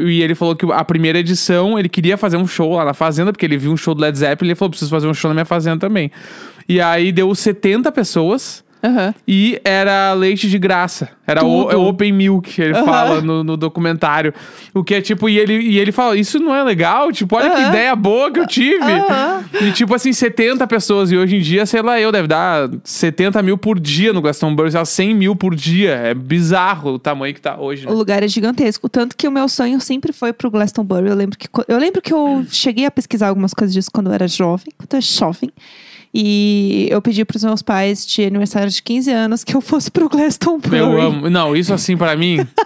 E 0.00 0.22
ele 0.22 0.34
falou 0.34 0.54
que 0.54 0.64
a 0.72 0.84
primeira 0.84 1.18
edição, 1.18 1.78
ele 1.78 1.88
queria 1.88 2.16
fazer 2.16 2.36
um 2.36 2.46
show 2.46 2.74
lá 2.74 2.84
na 2.84 2.94
fazenda, 2.94 3.32
porque 3.32 3.44
ele 3.44 3.56
viu 3.58 3.72
um 3.72 3.76
show 3.76 3.94
do 3.94 4.00
Led 4.00 4.16
Zeppelin 4.16 4.48
e 4.48 4.52
ele 4.52 4.56
falou: 4.56 4.70
preciso 4.70 4.90
fazer 4.90 5.08
um 5.08 5.14
show 5.14 5.28
na 5.28 5.34
minha 5.34 5.44
fazenda 5.44 5.78
também. 5.78 6.10
E 6.68 6.80
aí 6.80 7.10
deu 7.12 7.34
70 7.34 7.90
pessoas. 7.92 8.64
Aham. 8.82 9.14
E 9.26 9.60
era 9.64 10.12
leite 10.12 10.48
de 10.48 10.58
graça. 10.58 11.10
Era 11.26 11.44
o, 11.44 11.70
é 11.70 11.76
open 11.76 12.12
milk, 12.12 12.60
ele 12.60 12.74
Aham. 12.74 12.84
fala 12.84 13.20
no, 13.20 13.44
no 13.44 13.56
documentário. 13.56 14.34
O 14.74 14.82
que 14.82 14.94
é 14.94 15.00
tipo, 15.00 15.28
e 15.28 15.38
ele, 15.38 15.54
e 15.54 15.78
ele 15.78 15.92
fala, 15.92 16.16
isso 16.16 16.38
não 16.40 16.54
é 16.54 16.62
legal? 16.64 17.12
Tipo, 17.12 17.36
olha 17.36 17.50
que 17.50 17.60
Aham. 17.60 17.68
ideia 17.68 17.94
boa 17.94 18.30
que 18.30 18.40
eu 18.40 18.46
tive. 18.46 18.92
E 19.60 19.72
tipo 19.72 19.94
assim, 19.94 20.12
70 20.12 20.66
pessoas. 20.66 21.12
E 21.12 21.16
hoje 21.16 21.36
em 21.36 21.40
dia, 21.40 21.64
sei 21.64 21.80
lá, 21.80 22.00
eu 22.00 22.10
deve 22.10 22.26
dar 22.26 22.68
70 22.82 23.40
mil 23.42 23.56
por 23.56 23.78
dia 23.78 24.12
no 24.12 24.20
Glastonbury, 24.20 24.72
sei 24.72 24.80
lá, 24.80 24.84
100 24.84 25.14
mil 25.14 25.36
por 25.36 25.54
dia. 25.54 25.92
É 25.92 26.14
bizarro 26.14 26.94
o 26.94 26.98
tamanho 26.98 27.32
que 27.34 27.40
tá 27.40 27.56
hoje, 27.58 27.86
O 27.86 27.90
né? 27.90 27.94
lugar 27.96 28.22
é 28.22 28.28
gigantesco. 28.28 28.88
Tanto 28.88 29.16
que 29.16 29.28
o 29.28 29.30
meu 29.30 29.48
sonho 29.48 29.80
sempre 29.80 30.12
foi 30.12 30.32
pro 30.32 30.50
Glastonbury. 30.50 31.08
Eu 31.08 31.14
lembro 31.14 31.38
que, 31.38 31.48
eu 31.68 31.78
lembro 31.78 32.02
que 32.02 32.12
eu 32.12 32.44
cheguei 32.50 32.84
a 32.84 32.90
pesquisar 32.90 33.28
algumas 33.28 33.54
coisas 33.54 33.72
disso 33.72 33.90
quando 33.92 34.08
eu 34.08 34.12
era 34.12 34.26
jovem, 34.26 34.72
quando 34.76 34.92
eu 34.94 34.96
era 34.98 35.00
jovem. 35.06 35.50
E 36.14 36.88
eu 36.90 37.00
pedi 37.00 37.24
pros 37.24 37.42
meus 37.42 37.62
pais 37.62 38.06
de 38.06 38.24
aniversário 38.24 38.68
de 38.70 38.82
15 38.82 39.10
anos 39.10 39.44
que 39.44 39.54
eu 39.54 39.60
fosse 39.60 39.90
pro 39.90 40.08
Glastonbury. 40.08 40.76
Eu 40.76 41.00
amo. 41.00 41.30
Não, 41.30 41.56
isso 41.56 41.72
assim 41.72 41.96
pra 41.96 42.14
mim, 42.16 42.46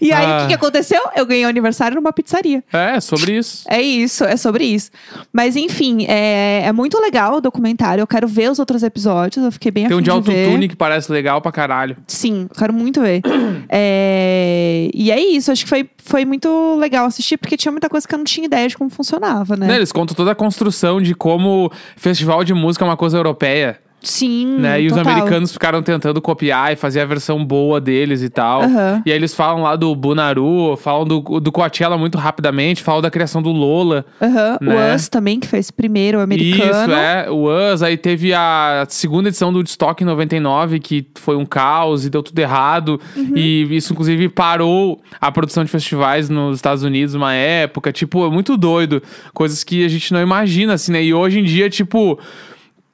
E 0.00 0.12
aí, 0.12 0.24
o 0.26 0.28
Ah. 0.28 0.40
que, 0.42 0.48
que 0.48 0.54
aconteceu? 0.54 1.00
Eu 1.14 1.26
ganhei 1.26 1.44
o 1.44 1.48
aniversário 1.48 1.94
numa 1.96 2.12
pizzaria. 2.12 2.62
é 2.72 2.98
sobre 3.00 3.36
isso. 3.36 3.64
É 3.68 3.80
isso, 3.80 4.24
é 4.24 4.36
sobre 4.36 4.64
isso. 4.64 4.90
Mas 5.32 5.54
enfim, 5.56 6.06
é, 6.08 6.62
é 6.64 6.72
muito 6.72 6.98
legal 6.98 7.36
o 7.36 7.40
documentário. 7.40 8.00
Eu 8.02 8.06
quero 8.06 8.26
ver 8.26 8.50
os 8.50 8.58
outros 8.58 8.82
episódios. 8.82 9.44
Eu 9.44 9.52
fiquei 9.52 9.70
bem 9.70 9.86
Tem 9.86 9.96
um 9.96 10.00
de 10.00 10.10
autotune 10.10 10.68
que 10.68 10.76
parece 10.76 11.10
legal 11.12 11.40
pra 11.42 11.52
caralho. 11.52 11.96
Sim, 12.06 12.46
eu 12.50 12.56
quero 12.56 12.72
muito 12.72 13.00
ver. 13.00 13.20
É, 13.68 14.88
E 14.94 15.10
é 15.10 15.18
isso, 15.20 15.50
acho 15.50 15.64
que 15.64 15.68
foi, 15.68 15.88
foi 15.98 16.24
muito 16.24 16.76
legal 16.78 17.06
assistir, 17.06 17.36
porque 17.36 17.56
tinha 17.56 17.72
muita 17.72 17.88
coisa 17.88 18.06
que 18.06 18.14
eu 18.14 18.18
não 18.18 18.24
tinha 18.24 18.46
ideia 18.46 18.68
de 18.68 18.76
como 18.76 18.88
funcionava, 18.90 19.56
né? 19.56 19.66
Né, 19.66 19.76
Eles 19.76 19.90
contam 19.92 20.14
toda 20.14 20.30
a 20.30 20.34
construção 20.34 21.00
de 21.00 21.14
como 21.14 21.70
festival 21.96 22.44
de 22.44 22.54
música 22.54 22.84
é 22.84 22.88
uma 22.88 22.96
coisa 22.96 23.16
europeia. 23.16 23.80
Sim, 24.04 24.58
né? 24.58 24.80
E 24.80 24.86
os 24.86 24.92
total. 24.92 25.12
americanos 25.12 25.52
ficaram 25.52 25.82
tentando 25.82 26.20
copiar 26.20 26.72
e 26.72 26.76
fazer 26.76 27.00
a 27.00 27.04
versão 27.04 27.44
boa 27.44 27.80
deles 27.80 28.22
e 28.22 28.28
tal. 28.28 28.62
Aham. 28.62 29.02
E 29.04 29.10
aí 29.10 29.16
eles 29.16 29.34
falam 29.34 29.62
lá 29.62 29.74
do 29.76 29.94
Bunaru, 29.94 30.76
falam 30.76 31.04
do, 31.04 31.40
do 31.40 31.50
Coachella 31.50 31.96
muito 31.96 32.18
rapidamente, 32.18 32.82
falam 32.82 33.00
da 33.00 33.10
criação 33.10 33.42
do 33.42 33.50
Lola. 33.50 34.04
Aham, 34.20 34.58
né? 34.60 34.92
O 34.92 34.94
Us 34.94 35.08
também, 35.08 35.40
que 35.40 35.46
fez 35.46 35.70
primeiro, 35.70 36.18
o 36.18 36.20
americano. 36.20 36.70
Isso, 36.70 36.92
é. 36.92 37.30
O 37.30 37.48
Us, 37.48 37.82
aí 37.82 37.96
teve 37.96 38.32
a 38.34 38.86
segunda 38.88 39.28
edição 39.28 39.52
do 39.52 39.56
Woodstock 39.56 40.02
em 40.02 40.06
99, 40.06 40.78
que 40.80 41.06
foi 41.14 41.36
um 41.36 41.46
caos 41.46 42.04
e 42.04 42.10
deu 42.10 42.22
tudo 42.22 42.38
errado. 42.38 43.00
Uhum. 43.16 43.32
E 43.34 43.76
isso, 43.76 43.92
inclusive, 43.92 44.28
parou 44.28 45.00
a 45.20 45.32
produção 45.32 45.64
de 45.64 45.70
festivais 45.70 46.28
nos 46.28 46.56
Estados 46.56 46.82
Unidos 46.82 47.14
uma 47.14 47.32
época. 47.32 47.92
Tipo, 47.92 48.26
é 48.26 48.30
muito 48.30 48.56
doido. 48.56 49.02
Coisas 49.32 49.64
que 49.64 49.84
a 49.84 49.88
gente 49.88 50.12
não 50.12 50.20
imagina, 50.20 50.74
assim, 50.74 50.92
né? 50.92 51.02
E 51.02 51.14
hoje 51.14 51.40
em 51.40 51.44
dia, 51.44 51.70
tipo... 51.70 52.18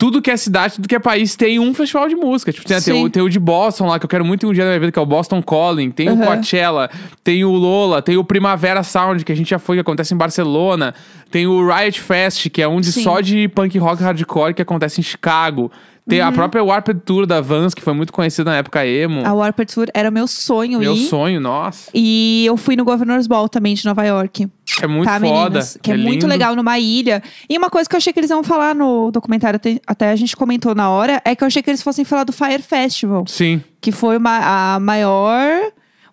tudo 0.01 0.23
que 0.23 0.31
é 0.31 0.37
cidade, 0.39 0.77
tudo 0.77 0.89
que 0.89 0.95
é 0.95 0.99
país 0.99 1.37
tem 1.37 1.61
um 1.61 1.75
festival 1.75 2.09
de 2.09 2.17
música. 2.17 2.51
Tipo, 2.51 2.67
tem, 2.67 2.81
tem, 2.81 3.05
o, 3.05 3.11
tem 3.11 3.23
o 3.23 3.29
de 3.29 3.39
Boston 3.39 3.87
lá, 3.87 3.99
que 3.99 4.07
eu 4.07 4.09
quero 4.09 4.25
muito 4.25 4.49
um 4.49 4.53
dia 4.55 4.65
na 4.65 4.71
minha 4.71 4.81
vida, 4.81 4.91
que 4.91 4.99
é 4.99 5.03
o 5.03 5.05
Boston 5.05 5.43
Calling. 5.43 5.91
Tem 5.91 6.09
o 6.09 6.13
Aham. 6.13 6.25
Coachella, 6.25 6.91
tem 7.23 7.45
o 7.45 7.51
Lola, 7.51 8.01
tem 8.01 8.17
o 8.17 8.25
Primavera 8.25 8.83
Sound, 8.83 9.23
que 9.23 9.31
a 9.31 9.35
gente 9.35 9.51
já 9.51 9.59
foi, 9.59 9.77
que 9.77 9.83
acontece 9.83 10.15
em 10.15 10.17
Barcelona. 10.17 10.95
Tem 11.31 11.47
o 11.47 11.69
Riot 11.71 12.01
Fest, 12.01 12.49
que 12.49 12.63
é 12.63 12.67
um 12.67 12.81
de 12.81 12.91
Sim. 12.93 13.03
só 13.03 13.21
de 13.21 13.47
punk 13.49 13.77
rock 13.77 14.03
hardcore, 14.03 14.55
que 14.55 14.63
acontece 14.63 15.03
em 15.03 15.05
Chicago. 15.05 15.71
Tem 16.09 16.21
Uhum. 16.21 16.29
a 16.29 16.33
própria 16.33 16.63
Warped 16.65 17.01
Tour 17.05 17.27
da 17.27 17.41
Vans, 17.41 17.73
que 17.75 17.83
foi 17.83 17.93
muito 17.93 18.13
conhecida 18.13 18.51
na 18.51 18.57
época 18.57 18.85
emo. 18.87 19.25
A 19.25 19.33
Warped 19.33 19.73
Tour 19.73 19.87
era 19.95 20.11
meu 20.11 20.27
sonho 20.27 20.79
Meu 20.81 20.95
ir. 20.95 21.07
sonho, 21.07 21.41
nossa. 21.41 21.91
E 21.95 22.45
eu 22.47 22.57
fui 22.57 22.75
no 22.75 22.85
Governor's 22.85 23.27
Ball 23.27 23.49
também, 23.49 23.75
de 23.75 23.85
Nova 23.85 24.05
York. 24.05 24.49
É 24.83 24.87
muito 24.87 25.05
tá, 25.07 25.21
foda. 25.21 25.29
meninas? 25.45 25.79
Que 25.83 25.93
é, 25.93 25.97
muito 25.97 26.13
lindo. 26.23 26.27
legal 26.27 26.57
numa 26.57 26.79
ilha. 26.79 27.23
E 27.49 27.57
uma 27.59 27.69
coisa 27.71 27.89
que 27.89 27.95
eu 27.95 27.99
achei 27.99 28.13
que 28.13 28.19
eles 28.21 28.31
iam 28.31 28.43
falar 28.43 28.75
no 28.75 29.11
documentário, 29.11 29.61
até, 29.87 30.11
a 30.11 30.17
gente 30.17 30.35
comentou 30.37 30.75
na 30.75 30.89
hora, 30.91 31.21
é 31.25 31.35
que 31.37 31.45
eu 31.45 31.47
achei 31.47 31.63
que 31.63 31.71
eles 31.71 31.83
fossem 31.83 32.05
falar 32.05 32.25
do 32.25 32.33
Fire 32.33 32.63
Festival. 32.63 33.25
Sim. 33.29 33.63
Que 33.81 33.93
foi 33.93 34.17
uma, 34.17 34.75
a 34.77 34.81
maior. 34.81 35.61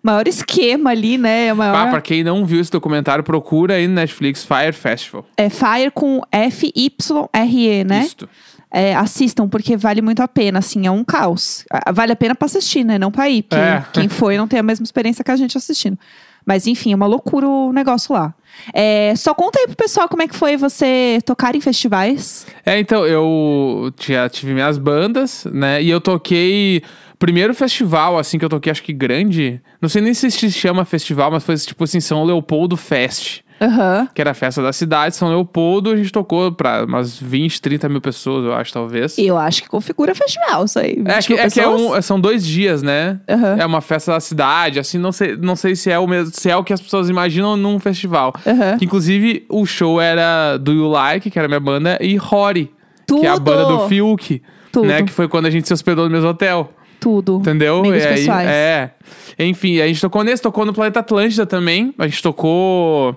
Maior 0.03 0.27
esquema 0.27 0.91
ali, 0.91 1.17
né? 1.17 1.51
Maior, 1.53 1.75
Ah, 1.75 1.87
pra 1.87 2.01
quem 2.01 2.23
não 2.23 2.45
viu 2.45 2.61
esse 2.61 2.71
documentário, 2.71 3.23
procura 3.23 3.73
aí 3.73 3.87
no 3.87 3.95
Netflix 3.95 4.43
Fire 4.45 4.71
Festival. 4.71 5.25
É 5.35 5.49
Fire 5.49 5.91
com 5.93 6.21
F-Y-R-E, 6.31 7.83
né? 7.83 8.03
Isto. 8.05 8.29
É, 8.71 8.93
assistam, 8.95 9.47
porque 9.47 9.77
vale 9.77 10.01
muito 10.01 10.21
a 10.21 10.27
pena, 10.27 10.59
assim, 10.59 10.85
é 10.85 10.91
um 10.91 11.03
caos. 11.03 11.63
Vale 11.93 12.11
a 12.11 12.15
pena 12.15 12.35
pra 12.35 12.45
assistir, 12.47 12.83
né? 12.83 12.99
Não 12.99 13.09
pra 13.11 13.29
ir, 13.29 13.43
porque 13.43 13.61
É. 13.63 13.83
quem 13.93 14.09
foi 14.09 14.37
não 14.37 14.47
tem 14.47 14.59
a 14.59 14.63
mesma 14.63 14.83
experiência 14.83 15.23
que 15.23 15.31
a 15.31 15.35
gente 15.37 15.57
assistindo. 15.57 15.97
Mas 16.45 16.65
enfim, 16.67 16.93
é 16.93 16.95
uma 16.95 17.07
loucura 17.07 17.47
o 17.47 17.73
negócio 17.73 18.13
lá. 18.13 18.33
É, 18.73 19.13
só 19.17 19.33
conta 19.33 19.59
aí 19.59 19.67
pro 19.67 19.75
pessoal 19.75 20.07
como 20.07 20.21
é 20.23 20.27
que 20.27 20.35
foi 20.35 20.55
você 20.57 21.19
tocar 21.25 21.55
em 21.55 21.61
festivais. 21.61 22.45
É, 22.65 22.79
então, 22.79 23.05
eu 23.05 23.91
tinha, 23.97 24.27
tive 24.29 24.53
minhas 24.53 24.77
bandas, 24.77 25.45
né? 25.51 25.81
E 25.83 25.89
eu 25.89 25.99
toquei. 26.01 26.81
Primeiro 27.19 27.53
festival, 27.55 28.17
assim, 28.19 28.37
que 28.37 28.45
eu 28.45 28.49
toquei, 28.49 28.71
acho 28.71 28.83
que 28.83 28.93
grande. 28.93 29.59
Não 29.81 29.89
sei 29.89 30.01
nem 30.01 30.13
se 30.13 30.29
se 30.29 30.51
chama 30.51 30.85
festival, 30.85 31.31
mas 31.31 31.43
foi 31.43 31.55
tipo 31.57 31.83
assim, 31.83 31.99
São 31.99 32.23
Leopoldo 32.23 32.77
Fest. 32.77 33.41
Aham. 33.59 34.07
Que 34.13 34.21
era 34.21 34.31
a 34.31 34.33
festa 34.33 34.61
da 34.61 34.71
cidade, 34.71 35.15
São 35.15 35.29
Leopoldo, 35.29 35.89
a 35.91 35.95
gente 35.95 36.11
tocou 36.11 36.51
pra 36.51 36.83
umas 36.85 37.19
20, 37.19 37.61
30 37.61 37.89
mil 37.89 37.99
pessoas, 38.01 38.45
eu 38.45 38.53
acho, 38.53 38.71
talvez. 38.71 39.17
Eu 39.17 39.37
acho 39.37 39.63
que 39.63 39.69
configura 39.69 40.13
festival, 40.13 40.65
isso 40.65 40.77
aí. 40.79 41.01
É 41.05 41.15
20 41.15 41.27
que, 41.27 41.33
é 41.33 41.49
que 41.49 41.59
é 41.59 41.67
um- 41.67 41.99
são 42.01 42.19
dois 42.19 42.45
dias, 42.45 42.83
né? 42.83 43.19
Aham. 43.27 43.55
É 43.59 43.65
uma 43.65 43.81
festa 43.81 44.11
da 44.11 44.19
cidade, 44.19 44.79
assim, 44.79 44.97
não 44.97 45.11
sei, 45.11 45.35
não 45.37 45.55
sei 45.55 45.75
se 45.75 45.89
é 45.91 45.97
o 45.97 46.05
mesmo, 46.07 46.31
se 46.33 46.49
é 46.49 46.55
o 46.55 46.63
que 46.63 46.71
as 46.73 46.81
pessoas 46.81 47.09
imaginam 47.09 47.57
num 47.57 47.79
festival. 47.79 48.33
Aham. 48.45 48.77
Que, 48.77 48.85
inclusive, 48.85 49.45
o 49.49 49.65
show 49.65 49.99
era 49.99 50.57
do 50.57 50.71
You 50.71 50.87
Like, 50.87 51.29
que 51.31 51.39
era 51.39 51.47
minha 51.47 51.59
banda, 51.59 51.97
e 52.01 52.15
Rory, 52.15 52.71
que 53.07 53.25
é 53.25 53.29
a 53.29 53.37
banda 53.39 53.65
do 53.65 53.87
Fiuk, 53.87 54.41
Tudo. 54.71 54.87
né? 54.87 55.01
Que 55.01 55.11
foi 55.11 55.27
quando 55.27 55.45
a 55.47 55.49
gente 55.49 55.67
se 55.67 55.73
hospedou 55.73 56.05
no 56.05 56.11
mesmo 56.11 56.29
hotel. 56.29 56.71
Tudo. 56.99 57.37
Entendeu? 57.37 57.79
Amigos 57.79 58.03
E 58.03 58.07
aí- 58.07 58.15
pessoais. 58.15 58.47
é. 58.49 58.91
Enfim, 59.39 59.79
a 59.79 59.87
gente 59.87 60.01
tocou 60.01 60.23
nesse, 60.23 60.41
tocou 60.41 60.65
no 60.65 60.73
Planeta 60.73 60.99
Atlântida 60.99 61.45
também. 61.45 61.93
A 61.97 62.07
gente 62.07 62.21
tocou. 62.23 63.15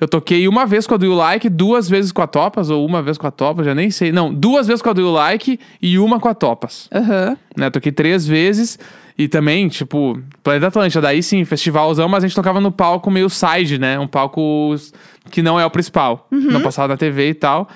Eu 0.00 0.08
toquei 0.08 0.48
uma 0.48 0.64
vez 0.64 0.86
com 0.86 0.94
a 0.94 0.96
Do 0.96 1.04
You 1.04 1.14
Like, 1.14 1.48
duas 1.48 1.88
vezes 1.88 2.10
com 2.10 2.22
a 2.22 2.26
Topas, 2.26 2.70
ou 2.70 2.86
uma 2.86 3.02
vez 3.02 3.18
com 3.18 3.26
a 3.26 3.30
Topas, 3.30 3.66
já 3.66 3.74
nem 3.74 3.90
sei. 3.90 4.10
Não, 4.10 4.32
duas 4.32 4.66
vezes 4.66 4.80
com 4.80 4.88
a 4.88 4.92
Do 4.94 5.02
You 5.02 5.10
Like 5.10 5.60
e 5.82 5.98
uma 5.98 6.18
com 6.18 6.28
a 6.28 6.34
Topas. 6.34 6.88
Aham. 6.92 7.36
Né? 7.56 7.66
Eu 7.66 7.70
toquei 7.70 7.92
três 7.92 8.26
vezes. 8.26 8.78
E 9.18 9.28
também, 9.28 9.68
tipo, 9.68 10.18
Planeta 10.42 10.68
Atlântida, 10.68 11.02
daí 11.02 11.22
sim, 11.22 11.44
festivalzão, 11.44 12.08
mas 12.08 12.24
a 12.24 12.26
gente 12.26 12.34
tocava 12.34 12.58
no 12.58 12.72
palco 12.72 13.10
meio 13.10 13.28
side, 13.28 13.78
né? 13.78 13.98
Um 13.98 14.06
palco 14.06 14.74
que 15.30 15.42
não 15.42 15.60
é 15.60 15.66
o 15.66 15.70
principal. 15.70 16.26
Uhum. 16.32 16.52
Não 16.52 16.62
passava 16.62 16.88
na 16.88 16.96
TV 16.96 17.28
e 17.28 17.34
tal. 17.34 17.68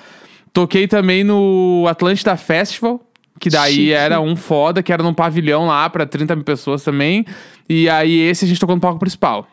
Toquei 0.55 0.89
também 0.89 1.23
no 1.23 1.85
Atlântida 1.87 2.35
Festival, 2.39 2.99
que 3.39 3.51
daí 3.51 3.75
Chique. 3.75 3.93
era 3.93 4.23
um 4.23 4.35
foda, 4.35 4.83
que 4.83 4.91
era 4.91 5.03
num 5.03 5.13
pavilhão 5.13 5.67
lá 5.67 5.91
pra 5.91 6.07
30 6.07 6.35
mil 6.35 6.45
pessoas 6.45 6.83
também. 6.83 7.27
E 7.69 7.91
aí 7.91 8.21
esse 8.21 8.47
a 8.47 8.49
gente 8.49 8.59
tocou 8.59 8.75
no 8.75 8.81
palco 8.81 8.99
principal. 8.99 9.47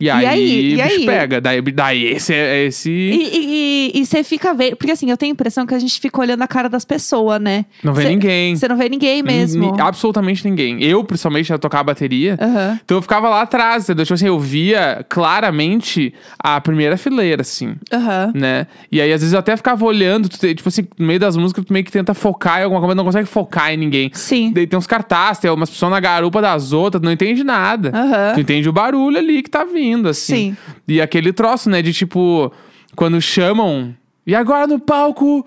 E 0.00 0.08
aí, 0.08 0.26
aí? 0.26 0.70
E 0.70 0.74
o 0.74 0.82
bicho 0.82 0.96
aí? 1.00 1.06
pega. 1.06 1.40
Daí, 1.40 1.60
daí 1.62 2.04
esse 2.06 2.32
é 2.32 2.64
esse. 2.66 2.90
E, 2.90 3.14
e, 3.14 3.92
e- 3.96 4.00
e 4.00 4.06
você 4.06 4.22
fica 4.22 4.54
vendo. 4.54 4.76
Porque 4.76 4.92
assim, 4.92 5.10
eu 5.10 5.16
tenho 5.16 5.32
a 5.32 5.34
impressão 5.34 5.66
que 5.66 5.74
a 5.74 5.78
gente 5.78 5.98
fica 6.00 6.20
olhando 6.20 6.42
a 6.42 6.46
cara 6.48 6.68
das 6.68 6.84
pessoas, 6.84 7.40
né? 7.40 7.64
Não 7.82 7.92
vê 7.92 8.02
Cê- 8.02 8.08
ninguém. 8.10 8.54
Você 8.56 8.68
não 8.68 8.76
vê 8.76 8.88
ninguém 8.88 9.22
mesmo. 9.22 9.72
Ni- 9.72 9.80
absolutamente 9.80 10.48
ninguém. 10.48 10.82
Eu, 10.82 11.02
principalmente, 11.02 11.50
ia 11.50 11.58
tocar 11.58 11.80
a 11.80 11.84
bateria. 11.84 12.38
Aham. 12.40 12.78
Então 12.84 12.98
eu 12.98 13.02
ficava 13.02 13.28
lá 13.28 13.42
atrás? 13.42 13.86
Tipo 13.86 14.14
assim, 14.14 14.26
eu 14.26 14.38
via 14.38 15.04
claramente 15.08 16.12
a 16.38 16.60
primeira 16.60 16.96
fileira, 16.96 17.42
assim, 17.42 17.74
Aham. 17.92 18.32
né? 18.34 18.66
E 18.90 19.00
aí, 19.00 19.12
às 19.12 19.20
vezes, 19.20 19.32
eu 19.32 19.38
até 19.38 19.56
ficava 19.56 19.84
olhando, 19.84 20.28
te- 20.28 20.54
tipo 20.54 20.68
assim, 20.68 20.86
no 20.98 21.06
meio 21.06 21.20
das 21.20 21.36
músicas, 21.36 21.64
tu 21.64 21.72
meio 21.72 21.84
que 21.84 21.90
tenta 21.92 22.14
focar 22.14 22.60
em 22.60 22.64
alguma 22.64 22.80
coisa, 22.80 22.88
mas 22.88 22.96
não 22.96 23.04
consegue 23.04 23.28
focar 23.28 23.72
em 23.72 23.76
ninguém. 23.76 24.10
Sim. 24.14 24.52
Daí 24.52 24.66
tem 24.66 24.78
uns 24.78 24.86
cartazes, 24.86 25.38
tem 25.40 25.50
umas 25.50 25.70
pessoas 25.70 25.90
na 25.90 26.00
garupa 26.00 26.40
das 26.42 26.72
outras, 26.72 27.00
tu 27.00 27.04
não 27.04 27.12
entende 27.12 27.42
nada. 27.44 27.90
Aham. 27.94 28.32
Tu 28.34 28.40
entende 28.40 28.68
o 28.68 28.72
barulho 28.72 29.18
ali 29.18 29.42
que 29.42 29.50
tá 29.50 29.64
vindo, 29.64 29.87
assim. 30.08 30.34
Sim. 30.52 30.56
E 30.86 31.00
aquele 31.00 31.32
troço, 31.32 31.70
né, 31.70 31.80
de 31.82 31.92
tipo, 31.92 32.52
quando 32.96 33.20
chamam. 33.20 33.94
E 34.26 34.34
agora 34.34 34.66
no 34.66 34.78
palco 34.78 35.46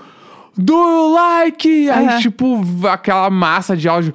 do 0.57 1.13
like! 1.13 1.89
Aí, 1.89 2.07
Aham. 2.07 2.19
tipo, 2.19 2.61
aquela 2.87 3.29
massa 3.29 3.75
de 3.77 3.87
áudio. 3.87 4.13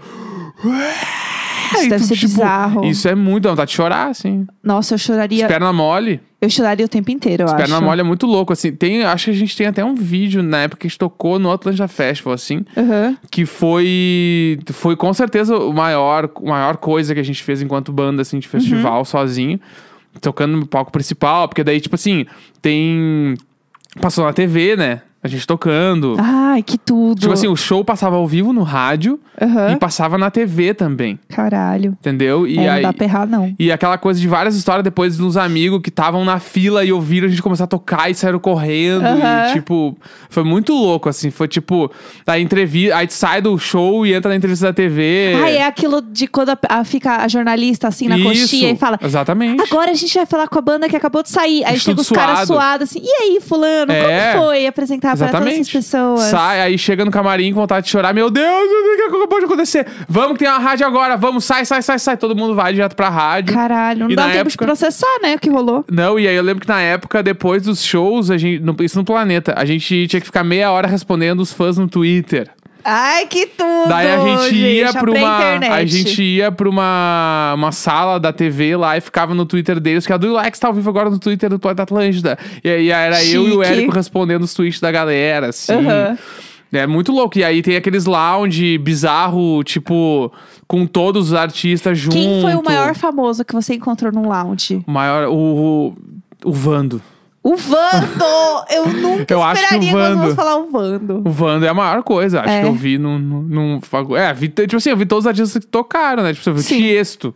Isso 1.66 1.78
Aí 1.78 1.88
deve 1.88 2.04
tu, 2.04 2.08
ser 2.08 2.14
tipo, 2.14 2.28
bizarro. 2.28 2.84
Isso 2.84 3.08
é 3.08 3.14
muito, 3.14 3.44
dá 3.44 3.50
vontade 3.50 3.70
de 3.70 3.76
chorar, 3.76 4.08
assim. 4.08 4.46
Nossa, 4.62 4.94
eu 4.94 4.98
choraria. 4.98 5.48
Perna 5.48 5.72
mole. 5.72 6.20
Eu 6.40 6.48
choraria 6.50 6.84
o 6.86 6.88
tempo 6.88 7.10
inteiro, 7.10 7.42
eu 7.44 7.56
Perna 7.56 7.76
acho. 7.76 7.84
mole 7.84 8.00
é 8.00 8.04
muito 8.04 8.24
louco, 8.26 8.52
assim. 8.52 8.70
Tem, 8.70 9.02
acho 9.02 9.24
que 9.26 9.30
a 9.32 9.34
gente 9.34 9.56
tem 9.56 9.66
até 9.66 9.84
um 9.84 9.94
vídeo 9.94 10.42
na 10.42 10.58
época 10.58 10.80
que 10.82 10.86
a 10.86 10.88
gente 10.90 10.98
tocou 10.98 11.38
no 11.38 11.50
Atlanta 11.50 11.88
Festival, 11.88 12.34
assim. 12.34 12.64
Aham. 12.76 13.16
Que 13.30 13.44
foi. 13.44 14.58
Foi 14.72 14.94
com 14.94 15.12
certeza 15.12 15.56
o 15.58 15.72
maior, 15.72 16.30
maior 16.44 16.76
coisa 16.76 17.14
que 17.14 17.20
a 17.20 17.24
gente 17.24 17.42
fez 17.42 17.60
enquanto 17.62 17.90
banda, 17.92 18.22
assim, 18.22 18.38
de 18.38 18.46
festival, 18.46 18.98
Uhum. 18.98 19.04
sozinho. 19.04 19.60
Tocando 20.20 20.56
no 20.56 20.66
palco 20.66 20.92
principal, 20.92 21.48
porque 21.48 21.64
daí, 21.64 21.80
tipo 21.80 21.94
assim, 21.94 22.26
tem. 22.60 23.34
Passou 24.00 24.24
na 24.24 24.32
TV, 24.32 24.76
né? 24.76 25.02
A 25.26 25.28
gente 25.28 25.46
tocando. 25.46 26.16
Ai, 26.18 26.62
que 26.62 26.78
tudo. 26.78 27.20
Tipo 27.20 27.32
assim, 27.32 27.48
o 27.48 27.56
show 27.56 27.84
passava 27.84 28.16
ao 28.16 28.26
vivo 28.26 28.52
no 28.52 28.62
rádio 28.62 29.18
Aham. 29.40 29.72
e 29.72 29.76
passava 29.76 30.16
na 30.16 30.30
TV 30.30 30.72
também. 30.72 31.18
Caralho. 31.28 31.92
Entendeu? 32.00 32.46
E 32.46 32.58
é, 32.58 32.68
aí. 32.70 32.82
não 32.82 32.90
dá 32.90 32.96
pra 32.96 33.04
errar, 33.04 33.26
não. 33.26 33.54
E 33.58 33.70
aquela 33.72 33.98
coisa 33.98 34.18
de 34.20 34.28
várias 34.28 34.54
histórias 34.56 34.84
depois 34.84 35.16
dos 35.16 35.36
amigos 35.36 35.80
que 35.82 35.88
estavam 35.88 36.24
na 36.24 36.38
fila 36.38 36.84
e 36.84 36.92
ouviram 36.92 37.26
a 37.26 37.30
gente 37.30 37.42
começar 37.42 37.64
a 37.64 37.66
tocar 37.66 38.10
e 38.10 38.14
saíram 38.14 38.38
correndo. 38.38 39.04
Aham. 39.04 39.50
E, 39.50 39.52
tipo, 39.54 39.96
foi 40.30 40.44
muito 40.44 40.72
louco, 40.72 41.08
assim. 41.08 41.30
Foi 41.30 41.48
tipo, 41.48 41.90
a 42.26 42.38
entrevista. 42.38 42.96
Aí 42.96 43.06
sai 43.10 43.42
do 43.42 43.58
show 43.58 44.06
e 44.06 44.14
entra 44.14 44.28
na 44.30 44.36
entrevista 44.36 44.66
da 44.66 44.72
TV. 44.72 45.34
Ai, 45.42 45.56
é 45.58 45.66
aquilo 45.66 46.00
de 46.00 46.26
quando 46.26 46.50
a, 46.50 46.58
a- 46.68 46.84
fica 46.84 47.16
a 47.16 47.28
jornalista 47.28 47.88
assim 47.88 48.08
na 48.08 48.16
Isso, 48.16 48.28
coxinha 48.28 48.70
e 48.70 48.76
fala. 48.76 48.98
Exatamente. 49.02 49.60
Agora 49.62 49.90
a 49.90 49.94
gente 49.94 50.14
vai 50.14 50.26
falar 50.26 50.46
com 50.48 50.58
a 50.58 50.62
banda 50.62 50.88
que 50.88 50.96
acabou 50.96 51.22
de 51.22 51.30
sair. 51.30 51.64
Aí 51.64 51.78
chega 51.78 52.00
os 52.00 52.08
caras 52.10 52.46
suado. 52.46 52.46
suados 52.46 52.90
assim. 52.90 53.00
E 53.02 53.08
aí, 53.22 53.40
fulano, 53.40 53.90
É. 53.92 54.32
como 54.34 54.44
foi 54.46 54.66
apresentar 54.66 55.15
pra 55.18 55.28
todas 55.28 55.46
essas 55.46 55.58
Exatamente. 55.68 55.72
pessoas? 55.72 56.20
Sai, 56.30 56.60
aí 56.60 56.78
chega 56.78 57.04
no 57.04 57.10
camarim 57.10 57.52
com 57.52 57.60
vontade 57.60 57.86
de 57.86 57.92
chorar. 57.92 58.14
Meu 58.14 58.30
Deus, 58.30 58.46
o 58.46 58.96
que 58.96 59.02
acabou 59.02 59.38
de 59.38 59.44
acontecer? 59.46 59.86
Vamos 60.08 60.32
que 60.32 60.38
tem 60.40 60.48
uma 60.48 60.58
rádio 60.58 60.86
agora, 60.86 61.16
vamos, 61.16 61.44
sai, 61.44 61.64
sai, 61.64 61.82
sai, 61.82 61.98
sai. 61.98 62.16
Todo 62.16 62.34
mundo 62.36 62.54
vai 62.54 62.72
direto 62.72 62.94
pra 62.94 63.08
rádio. 63.08 63.54
Caralho, 63.54 64.00
não 64.00 64.10
E 64.10 64.16
dá 64.16 64.26
na 64.26 64.32
tempo 64.32 64.48
de 64.48 64.54
época- 64.54 64.66
processar, 64.66 65.18
né? 65.22 65.34
O 65.34 65.38
que 65.38 65.48
rolou. 65.50 65.84
Não, 65.90 66.18
e 66.18 66.26
aí 66.28 66.34
eu 66.36 66.42
lembro 66.42 66.62
que 66.62 66.68
na 66.68 66.80
época, 66.80 67.22
depois 67.22 67.62
dos 67.62 67.82
shows, 67.84 68.30
a 68.30 68.36
gente, 68.38 68.62
no- 68.62 68.76
isso 68.80 68.98
no 68.98 69.04
planeta, 69.04 69.54
a 69.56 69.64
gente 69.64 70.06
tinha 70.08 70.20
que 70.20 70.26
ficar 70.26 70.44
meia 70.44 70.70
hora 70.70 70.86
respondendo 70.88 71.40
os 71.40 71.52
fãs 71.52 71.76
no 71.78 71.88
Twitter. 71.88 72.48
Ai, 72.88 73.26
que 73.26 73.46
tudo! 73.46 73.88
Daí 73.88 74.06
a 74.06 74.18
gente 74.20 74.56
ia 74.56 74.86
gente, 74.86 74.98
pra 75.00 75.10
uma. 75.10 75.36
internet. 75.38 75.72
A 75.72 75.84
gente 75.84 76.22
ia 76.22 76.52
pra 76.52 76.68
uma, 76.68 77.52
uma 77.56 77.72
sala 77.72 78.20
da 78.20 78.32
TV 78.32 78.76
lá 78.76 78.96
e 78.96 79.00
ficava 79.00 79.34
no 79.34 79.44
Twitter 79.44 79.80
deles, 79.80 80.06
que 80.06 80.12
a 80.12 80.16
do 80.16 80.32
Lex 80.32 80.56
tá 80.56 80.68
ao 80.68 80.74
vivo 80.74 80.88
agora 80.88 81.10
no 81.10 81.18
Twitter 81.18 81.50
do 81.50 81.58
Planeta 81.58 81.82
Atlântida. 81.82 82.38
E 82.62 82.70
aí 82.70 82.90
era 82.90 83.24
eu 83.24 83.48
e 83.48 83.52
o 83.52 83.64
Chique. 83.64 83.78
Érico 83.78 83.92
respondendo 83.92 84.44
os 84.44 84.54
tweets 84.54 84.80
da 84.80 84.92
galera, 84.92 85.48
assim. 85.48 85.72
Aham. 85.72 86.16
É 86.72 86.86
muito 86.86 87.10
louco. 87.10 87.38
E 87.38 87.44
aí 87.44 87.60
tem 87.60 87.74
aqueles 87.74 88.06
lounge 88.06 88.78
bizarro, 88.78 89.64
tipo, 89.64 90.32
com 90.68 90.86
todos 90.86 91.28
os 91.28 91.34
artistas 91.34 91.98
juntos. 91.98 92.20
Quem 92.20 92.40
foi 92.40 92.54
o 92.54 92.62
maior 92.62 92.94
famoso 92.94 93.44
que 93.44 93.52
você 93.52 93.74
encontrou 93.74 94.12
no 94.12 94.28
lounge? 94.28 94.84
O 94.86 94.90
maior. 94.90 95.28
O, 95.28 95.34
o, 95.34 95.96
o 96.44 96.52
Vando. 96.52 97.02
O 97.48 97.54
Vando! 97.56 98.64
Eu 98.70 98.86
nunca 98.88 99.32
Eu 99.32 99.40
acho 99.42 99.60
que 99.68 99.74
o 99.74 99.78
esperaria 99.82 99.88
que 99.90 99.94
nós 99.96 100.18
Vando- 100.18 100.34
falar 100.34 100.56
o 100.56 100.70
Vando. 100.70 101.22
O 101.24 101.30
Vando 101.30 101.64
é 101.64 101.68
a 101.68 101.74
maior 101.74 102.02
coisa, 102.02 102.40
acho 102.40 102.50
É. 102.50 102.62
que 102.62 102.66
eu 102.66 102.72
vi 102.74 102.98
num. 102.98 103.18
num, 103.18 103.42
num 103.42 103.80
é, 104.16 104.32
vi, 104.34 104.48
tipo 104.48 104.76
assim, 104.76 104.90
eu 104.90 104.96
vi 104.96 105.06
todos 105.06 105.24
os 105.24 105.28
artistas 105.28 105.62
que 105.64 105.70
tocaram, 105.70 106.24
né? 106.24 106.34
Tipo, 106.34 106.48
eu 106.50 106.54
vi 106.54 106.60
o. 106.60 106.64
Tiesto. 106.64 107.34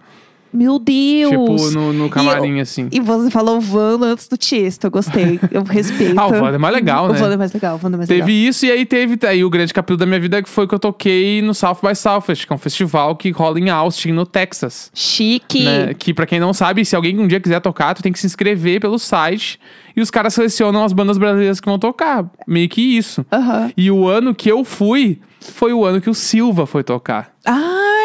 Meu 0.53 0.79
Deus! 0.79 1.31
Tipo, 1.31 1.71
no, 1.79 1.93
no 1.93 2.09
camarim, 2.11 2.61
assim. 2.61 2.89
E 2.91 2.99
você 3.01 3.31
falou 3.31 3.61
Wanda 3.73 4.07
antes 4.07 4.27
do 4.29 4.37
Tiesto, 4.37 4.87
eu 4.87 4.91
gostei. 4.91 5.39
Eu 5.51 5.63
respeito. 5.63 6.19
Ah, 6.19 6.27
o 6.27 6.33
Wanda 6.33 6.57
é 6.57 6.59
mais 6.59 6.75
legal, 6.75 7.07
O 7.07 7.13
né? 7.13 7.21
Wanda 7.21 7.35
é 7.35 7.37
mais 7.37 7.53
legal, 7.53 7.77
o 7.77 7.81
Wanda 7.85 7.97
é 7.97 7.99
mais 7.99 8.09
Teve 8.09 8.21
legal. 8.33 8.51
isso, 8.51 8.67
e 8.67 8.71
aí 8.71 8.85
teve 8.85 9.19
aí 9.27 9.45
o 9.45 9.51
grande 9.51 9.73
capítulo 9.73 9.99
da 9.99 10.07
minha 10.07 10.19
vida 10.21 10.43
que 10.43 10.49
foi 10.49 10.67
que 10.67 10.75
eu 10.75 10.79
toquei 10.79 11.41
no 11.43 11.55
South 11.55 11.79
by 11.83 11.95
Southwest, 11.95 12.47
que 12.47 12.53
é 12.53 12.57
um 12.57 12.59
festival 12.59 13.15
que 13.17 13.31
rola 13.31 13.59
em 13.61 13.71
Austin, 13.71 14.13
no 14.13 14.27
Texas. 14.27 14.91
Chique. 14.95 15.65
né? 15.65 15.95
Que 15.95 16.13
pra 16.13 16.27
quem 16.27 16.41
não 16.41 16.53
sabe, 16.53 16.85
se 16.85 16.97
alguém 16.97 17.19
um 17.19 17.27
dia 17.29 17.39
quiser 17.41 17.61
tocar, 17.61 17.95
tu 17.95 18.03
tem 18.03 18.13
que 18.13 18.19
se 18.19 18.27
inscrever 18.27 18.81
pelo 18.81 18.99
site 18.99 19.59
e 19.97 20.01
os 20.01 20.11
caras 20.11 20.35
selecionam 20.35 20.85
as 20.85 20.93
bandas 20.93 21.19
brasileiras 21.19 21.61
que 21.61 21.67
vão 21.69 21.79
tocar. 21.79 22.25
Meio 22.47 22.69
que 22.69 22.81
isso. 22.97 23.25
Aham. 23.33 23.71
E 23.77 23.91
o 23.91 24.09
ano 24.09 24.35
que 24.35 24.51
eu 24.51 24.65
fui 24.65 25.19
foi 25.41 25.73
o 25.73 25.85
ano 25.85 26.01
que 26.01 26.11
o 26.11 26.15
Silva 26.15 26.67
foi 26.67 26.83
tocar. 26.85 27.33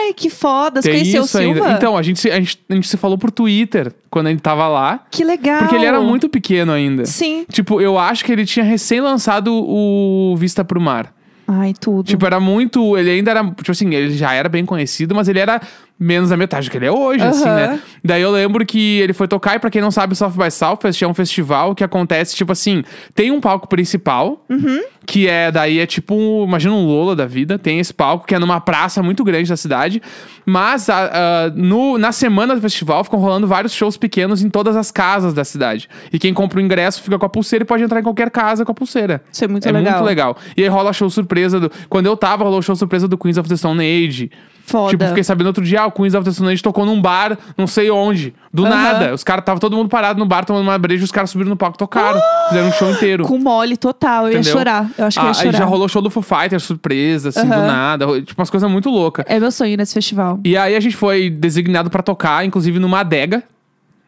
Ai, 0.07 0.13
que 0.13 0.29
foda. 0.29 0.81
Você 0.81 0.89
Tem 0.89 0.99
conheceu 0.99 1.21
o 1.21 1.25
isso 1.25 1.37
ainda. 1.37 1.53
Silva? 1.61 1.71
Então, 1.73 1.97
a 1.97 2.01
gente, 2.03 2.19
se- 2.19 2.31
a, 2.31 2.39
gente, 2.39 2.59
a 2.69 2.73
gente 2.75 2.87
se 2.87 2.97
falou 2.97 3.17
por 3.17 3.31
Twitter 3.31 3.93
quando 4.09 4.27
ele 4.27 4.39
tava 4.39 4.67
lá. 4.67 5.03
Que 5.11 5.23
legal. 5.23 5.59
Porque 5.59 5.75
ele 5.75 5.85
era 5.85 5.99
muito 5.99 6.29
pequeno 6.29 6.71
ainda. 6.71 7.05
Sim. 7.05 7.45
Tipo, 7.51 7.81
eu 7.81 7.97
acho 7.97 8.23
que 8.23 8.31
ele 8.31 8.45
tinha 8.45 8.63
recém 8.65 9.01
lançado 9.01 9.51
o 9.53 10.35
Vista 10.37 10.63
pro 10.63 10.79
Mar. 10.81 11.13
Ai, 11.47 11.73
tudo. 11.79 12.03
Tipo, 12.07 12.25
era 12.25 12.39
muito. 12.39 12.97
Ele 12.97 13.11
ainda 13.11 13.31
era. 13.31 13.43
Tipo 13.51 13.71
assim, 13.71 13.93
ele 13.93 14.17
já 14.17 14.33
era 14.33 14.49
bem 14.49 14.65
conhecido, 14.65 15.13
mas 15.13 15.27
ele 15.27 15.39
era 15.39 15.61
menos 15.97 16.29
da 16.29 16.36
metade 16.36 16.67
do 16.67 16.71
que 16.71 16.77
ele 16.77 16.86
é 16.88 16.91
hoje, 16.91 17.23
assim, 17.23 17.45
né? 17.45 17.79
Daí 18.03 18.21
eu 18.21 18.29
lembro 18.29 18.65
que 18.65 18.99
ele 18.99 19.13
foi 19.13 19.27
tocar, 19.29 19.55
e 19.55 19.60
pra 19.60 19.69
quem 19.69 19.81
não 19.81 19.91
sabe, 19.91 20.12
o 20.12 20.15
South 20.15 20.31
by 20.31 20.51
Southwest 20.51 21.01
é 21.01 21.08
um 21.08 21.13
festival 21.13 21.73
que 21.73 21.84
acontece, 21.86 22.36
tipo 22.36 22.51
assim, 22.51 22.84
tem 23.13 23.31
um 23.31 23.39
palco 23.39 23.67
principal, 23.69 24.43
Uhum. 24.49 24.81
que 25.05 25.25
é, 25.27 25.49
daí 25.51 25.79
é 25.79 25.86
tipo, 25.86 26.13
um- 26.13 26.43
imagina 26.43 26.73
um 26.73 26.86
Lola 26.86 27.15
da 27.15 27.25
vida, 27.25 27.58
tem 27.58 27.79
esse 27.79 27.93
palco 27.93 28.27
que 28.27 28.36
é 28.36 28.39
numa 28.39 28.60
praça 28.60 29.01
muito 29.01 29.23
grande 29.23 29.47
da 29.49 29.55
cidade, 29.55 30.01
mas 30.45 30.89
a- 30.89 31.45
a- 31.45 31.49
no, 31.55 31.97
na 31.97 32.12
semana 32.12 32.53
do 32.55 32.62
festival 32.62 33.01
ficam 33.05 33.17
rolando 33.19 33.47
vários 33.47 33.71
shows 33.73 33.95
pequenos 33.95 34.43
em 34.43 34.49
todas 34.49 34.75
as 34.75 34.91
casas 34.91 35.34
da 35.34 35.45
cidade. 35.45 35.88
E 36.12 36.19
quem 36.19 36.34
compra 36.34 36.60
o 36.60 36.62
ingresso 36.62 37.01
fica 37.01 37.17
com 37.17 37.25
a 37.25 37.29
pulseira 37.29 37.63
e 37.63 37.65
pode 37.65 37.84
entrar 37.84 38.01
em 38.01 38.03
qualquer 38.03 38.29
casa 38.31 38.65
com 38.65 38.71
a 38.73 38.75
pulseira. 38.75 39.23
Isso 39.31 39.45
é 39.45 39.47
muito 39.47 39.65
é 39.65 39.71
legal. 39.71 39.93
muito 39.93 40.05
legal. 40.05 40.38
E 40.58 40.62
aí 40.62 40.67
rola 40.67 40.91
show 40.91 41.10
surpresa 41.10 41.58
do. 41.58 41.71
Quando 41.88 42.05
eu 42.08 42.17
tava, 42.17 42.43
rolou 42.43 42.62
show 42.62 42.75
surpresa 42.75 43.08
do 43.08 43.17
Queens 43.17 43.38
of 43.38 43.47
the 43.47 43.55
Stone 43.55 43.81
Age. 43.81 44.29
Foda. 44.65 44.89
Tipo, 44.89 45.06
fiquei 45.08 45.23
sabendo 45.23 45.47
outro 45.47 45.63
dia, 45.63 45.82
ah, 45.82 45.86
o 45.86 45.91
Queens 45.91 46.13
of 46.15 46.25
the 46.25 46.32
Stone 46.32 46.51
Age 46.51 46.62
tocou 46.62 46.86
num 46.86 46.99
bar, 46.99 47.38
não 47.58 47.67
sei 47.67 47.89
onde. 47.91 48.34
Do 48.51 48.65
Aham. 48.65 48.75
nada. 48.75 49.13
Os 49.13 49.23
caras, 49.23 49.45
tava 49.45 49.60
todo 49.60 49.75
mundo 49.75 49.89
parado 49.89 50.17
no 50.17 50.25
bar 50.25 50.43
tomando 50.45 50.63
uma 50.63 50.78
breja, 50.78 51.04
os 51.04 51.12
caras 51.12 51.30
subiram 51.30 51.49
no 51.49 51.56
palco 51.58 51.75
e 51.75 51.80
tocaram. 51.80 52.19
Fizeram 52.49 52.67
um 52.67 52.71
show 52.71 52.89
inteiro. 52.91 53.25
Com 53.25 53.38
mole 53.38 53.78
total. 53.78 54.28
Eu 54.28 54.34
ia 54.38 54.43
chorar. 54.43 54.89
Eu 54.97 55.06
acho 55.06 55.19
que 55.19 55.25
eu 55.25 55.30
Ah, 55.30 55.32
ia 55.34 55.38
aí 55.39 55.45
chorar. 55.45 55.58
já 55.60 55.65
rolou 55.65 55.88
show 55.88 56.01
do 56.01 56.10
Foo 56.10 56.23
Fighters, 56.23 56.63
surpresa, 56.63 57.30
assim, 57.30 57.45
do 57.47 57.54
Aham. 57.54 57.67
nada. 57.67 58.21
Tipo, 58.21 58.41
umas 58.41 58.49
coisas 58.49 58.69
muito 58.71 58.89
loucas. 58.89 59.25
É 59.28 59.39
meu 59.39 59.51
sonho 59.51 59.78
nesse 59.78 59.93
festival. 59.93 60.39
E 60.43 60.58
aí 60.58 60.75
a 60.75 60.80
gente 60.80 60.95
foi 60.95 61.30
designado 61.30 61.89
pra 61.89 62.01
tocar, 62.01 62.45
inclusive 62.45 62.80
numa 62.80 63.01
adega. 63.01 63.43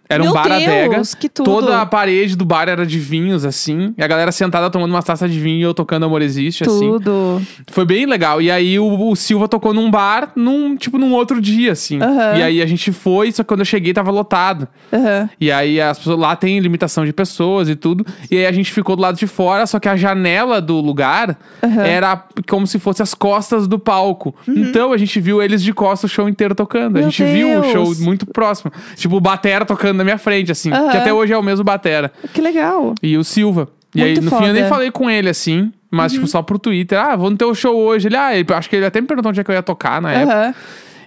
Era 0.10 0.22
um 0.24 0.28
Meu 0.28 0.34
bar 0.34 0.48
Deus, 0.48 0.64
adega. 0.64 1.02
que 1.20 1.30
tudo. 1.30 1.46
Toda 1.46 1.82
a 1.82 1.86
parede 1.86 2.36
do 2.36 2.46
bar 2.46 2.70
era 2.70 2.86
de 2.86 3.00
vinhos, 3.00 3.44
assim. 3.46 3.94
E 3.98 4.04
a 4.04 4.08
galera 4.08 4.32
sentada 4.32 4.70
tomando 4.70 4.92
uma 4.92 5.04
taça 5.04 5.28
de 5.28 5.40
vinho 5.40 5.58
e 5.60 5.62
eu 5.62 5.74
tocando 5.74 6.06
Amor 6.06 6.22
Existe, 6.22 6.64
assim. 6.64 6.80
Tudo. 6.92 7.42
Foi 7.72 7.86
bem 7.86 8.06
legal. 8.06 8.42
E 8.42 8.50
aí 8.50 8.80
o, 8.80 9.10
o 9.10 9.16
Silva 9.16 9.48
tocou 9.48 9.74
num 9.74 9.90
bar, 9.92 10.32
num, 10.36 10.76
tipo, 10.78 10.98
num 10.98 11.14
outro 11.14 11.42
dia, 11.42 11.72
assim. 11.74 12.02
Aham. 12.02 12.38
E 12.38 12.44
aí 12.44 12.62
a 12.62 12.66
gente 12.66 12.92
foi, 12.92 13.32
só 13.32 13.44
que 13.44 13.48
quando 13.48 13.62
eu 13.62 13.66
cheguei 13.66 13.94
tava 13.94 14.12
lotado. 14.12 14.68
Aham. 14.94 15.30
E 15.40 15.52
aí 15.52 15.80
as 15.82 15.98
pessoas 15.98 16.18
lá 16.20 16.36
tem 16.36 16.60
limitação 16.60 17.06
de 17.06 17.12
pessoas 17.14 17.68
e 17.70 17.76
tudo. 17.76 18.06
E 18.32 18.38
aí 18.38 18.46
a 18.46 18.52
gente 18.52 18.72
ficou 18.72 18.96
do 18.96 19.02
lado 19.02 19.18
de 19.18 19.28
fora, 19.28 19.66
só 19.66 19.80
que 19.80 19.90
a 19.90 19.96
janela 19.96 20.62
do 20.62 20.80
lugar 20.80 21.38
Aham. 21.64 21.82
era 21.84 22.24
como 22.50 22.66
se 22.66 22.80
fosse 22.80 23.02
as 23.02 23.14
costas 23.14 23.68
do 23.68 23.78
palco. 23.78 24.34
Então 24.48 24.92
a 24.94 24.98
gente 24.98 25.20
viu 25.20 25.42
eles 25.42 25.62
de 25.62 25.74
costas 25.74 26.10
o 26.10 26.14
show 26.14 26.30
inteiro 26.30 26.56
tocando. 26.56 26.98
a 26.98 27.00
Uhum. 27.00 27.04
Meu 27.08 27.12
gente 27.12 27.24
viu 27.24 27.60
o 27.60 27.64
show 27.72 27.84
Deus. 27.86 28.00
muito 28.00 28.26
próximo. 28.26 28.72
Tipo, 28.96 29.18
o 29.18 29.20
Batera 29.22 29.66
tocando 29.66 29.97
na 29.98 30.04
minha 30.04 30.18
frente, 30.18 30.52
assim. 30.52 30.72
Aham. 30.72 30.90
Que 30.90 30.98
até 30.98 31.12
hoje 31.14 31.34
é 31.34 31.38
o 31.38 31.44
mesmo 31.44 31.64
Batera. 31.66 32.12
Que 32.34 32.40
legal. 32.42 32.94
E 33.04 33.18
o 33.18 33.24
Silva. 33.24 33.68
E 33.96 34.02
aí, 34.04 34.12
Muito 34.14 34.26
no 34.26 34.30
fim, 34.32 34.46
eu 34.48 34.54
nem 34.54 34.56
foda. 34.56 34.64
Uhum. 34.64 34.70
falei 34.70 34.92
com 34.92 35.10
ele, 35.10 35.30
assim. 35.30 35.72
Mas, 35.90 36.12
tipo, 36.12 36.28
só 36.28 36.42
pro 36.42 36.60
Twitter. 36.60 37.00
Ah, 37.00 37.16
vou 37.16 37.30
no 37.30 37.38
teu 37.38 37.56
show 37.56 37.76
hoje. 37.76 38.08
Ele, 38.10 38.18
ah, 38.18 38.36
ele- 38.38 38.46
acho 38.54 38.70
que 38.70 38.76
ele 38.76 38.86
até 38.86 39.00
me 39.02 39.08
perguntou 39.08 39.30
onde 39.30 39.40
é 39.40 39.44
que 39.44 39.50
eu 39.50 39.56
ia 39.56 39.64
tocar 39.64 40.02
na 40.02 40.12
época. 40.14 40.34
Aham. 40.36 40.54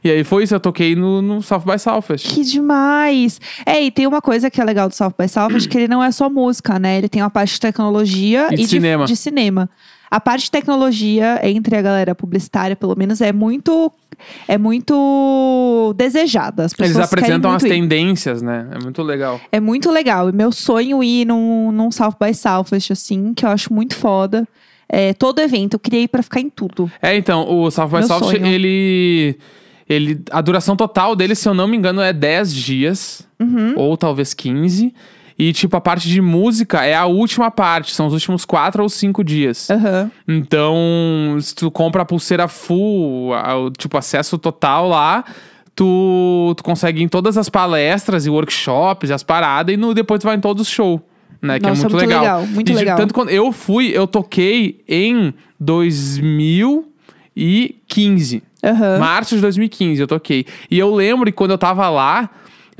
E 0.02 0.10
aí 0.10 0.24
foi 0.24 0.44
isso, 0.44 0.54
eu 0.54 0.60
toquei 0.60 0.96
no, 0.96 1.20
no 1.20 1.42
South 1.42 1.60
by 1.66 1.78
Southwest. 1.78 2.26
Que 2.34 2.42
demais! 2.42 3.38
É, 3.66 3.82
e 3.82 3.90
tem 3.90 4.06
uma 4.06 4.22
coisa 4.22 4.50
que 4.50 4.58
é 4.58 4.64
legal 4.64 4.88
do 4.88 4.94
South 4.94 5.12
by 5.18 5.28
Southwest, 5.28 5.68
que 5.68 5.76
ele 5.76 5.88
não 5.88 6.02
é 6.02 6.10
só 6.10 6.30
música, 6.30 6.78
né? 6.78 6.96
Ele 6.96 7.08
tem 7.08 7.20
uma 7.22 7.28
parte 7.28 7.52
de 7.52 7.60
tecnologia 7.60 8.48
E 8.50 8.56
de 8.56 8.66
cinema. 8.66 9.04
de 9.04 9.14
cinema. 9.14 9.68
A 10.10 10.18
parte 10.18 10.44
de 10.44 10.50
tecnologia, 10.50 11.40
entre 11.44 11.76
a 11.76 11.82
galera 11.82 12.14
publicitária, 12.14 12.74
pelo 12.74 12.96
menos, 12.96 13.20
é 13.20 13.32
muito 13.32 13.92
é 14.46 14.58
muito 14.58 15.94
desejada. 15.96 16.64
As 16.64 16.72
pessoas 16.72 16.96
Eles 16.96 17.06
apresentam 17.12 17.50
as 17.52 17.62
ir. 17.62 17.68
tendências, 17.68 18.42
né? 18.42 18.68
É 18.72 18.78
muito 18.82 19.02
legal. 19.02 19.40
É 19.50 19.60
muito 19.60 19.90
legal. 19.90 20.28
E 20.28 20.32
meu 20.32 20.52
sonho 20.52 21.02
é 21.02 21.06
ir 21.06 21.24
num, 21.26 21.72
num 21.72 21.90
South 21.90 22.16
by 22.20 22.34
Southwest, 22.34 22.90
assim, 22.90 23.32
que 23.34 23.44
eu 23.44 23.50
acho 23.50 23.72
muito 23.72 23.94
foda. 23.94 24.46
É, 24.88 25.14
todo 25.14 25.38
evento, 25.40 25.80
eu 25.92 25.98
ir 25.98 26.08
pra 26.08 26.22
ficar 26.22 26.40
em 26.40 26.50
tudo. 26.50 26.90
É, 27.00 27.16
então, 27.16 27.48
o 27.48 27.70
South 27.70 27.88
by 27.88 27.98
Meu 27.98 28.08
sonho. 28.08 28.46
ele. 28.46 29.38
Ele, 29.88 30.20
a 30.30 30.40
duração 30.40 30.76
total 30.76 31.16
dele, 31.16 31.34
se 31.34 31.48
eu 31.48 31.54
não 31.54 31.66
me 31.66 31.76
engano, 31.76 32.00
é 32.00 32.12
10 32.12 32.54
dias. 32.54 33.26
Uhum. 33.40 33.74
Ou 33.76 33.96
talvez 33.96 34.32
15. 34.32 34.94
E, 35.40 35.52
tipo, 35.54 35.74
a 35.74 35.80
parte 35.80 36.06
de 36.06 36.20
música 36.20 36.84
é 36.84 36.94
a 36.94 37.06
última 37.06 37.50
parte. 37.50 37.94
São 37.94 38.06
os 38.06 38.12
últimos 38.12 38.44
4 38.44 38.82
ou 38.82 38.90
5 38.90 39.24
dias. 39.24 39.70
Aham. 39.70 40.10
Então, 40.28 41.38
se 41.40 41.54
tu 41.54 41.70
compra 41.70 42.02
a 42.02 42.04
pulseira 42.04 42.46
full, 42.46 43.30
tipo, 43.78 43.96
acesso 43.96 44.36
total 44.36 44.86
lá, 44.86 45.24
tu, 45.74 46.52
tu 46.58 46.62
consegue 46.62 47.00
ir 47.00 47.04
em 47.04 47.08
todas 47.08 47.38
as 47.38 47.48
palestras 47.48 48.26
e 48.26 48.30
workshops 48.30 49.08
e 49.08 49.14
as 49.14 49.22
paradas, 49.22 49.74
e 49.74 49.78
no, 49.78 49.94
depois 49.94 50.20
tu 50.20 50.24
vai 50.24 50.36
em 50.36 50.40
todos 50.40 50.66
os 50.66 50.68
shows. 50.68 51.00
Né, 51.40 51.58
que 51.58 51.66
Nossa, 51.66 51.86
é 51.86 51.88
muito, 51.88 51.96
muito 51.96 52.06
legal. 52.06 52.22
legal, 52.22 52.46
muito 52.46 52.70
E 52.70 52.74
legal. 52.74 52.98
Tanto 52.98 53.14
quando 53.14 53.30
eu 53.30 53.50
fui, 53.50 53.96
eu 53.96 54.06
toquei 54.06 54.82
em 54.86 55.32
2015. 55.58 58.42
Aham. 58.62 58.98
Março 58.98 59.36
de 59.36 59.40
2015 59.40 60.02
eu 60.02 60.06
toquei. 60.06 60.44
E 60.70 60.78
eu 60.78 60.94
lembro 60.94 61.24
que 61.24 61.32
quando 61.32 61.52
eu 61.52 61.58
tava 61.58 61.88
lá, 61.88 62.28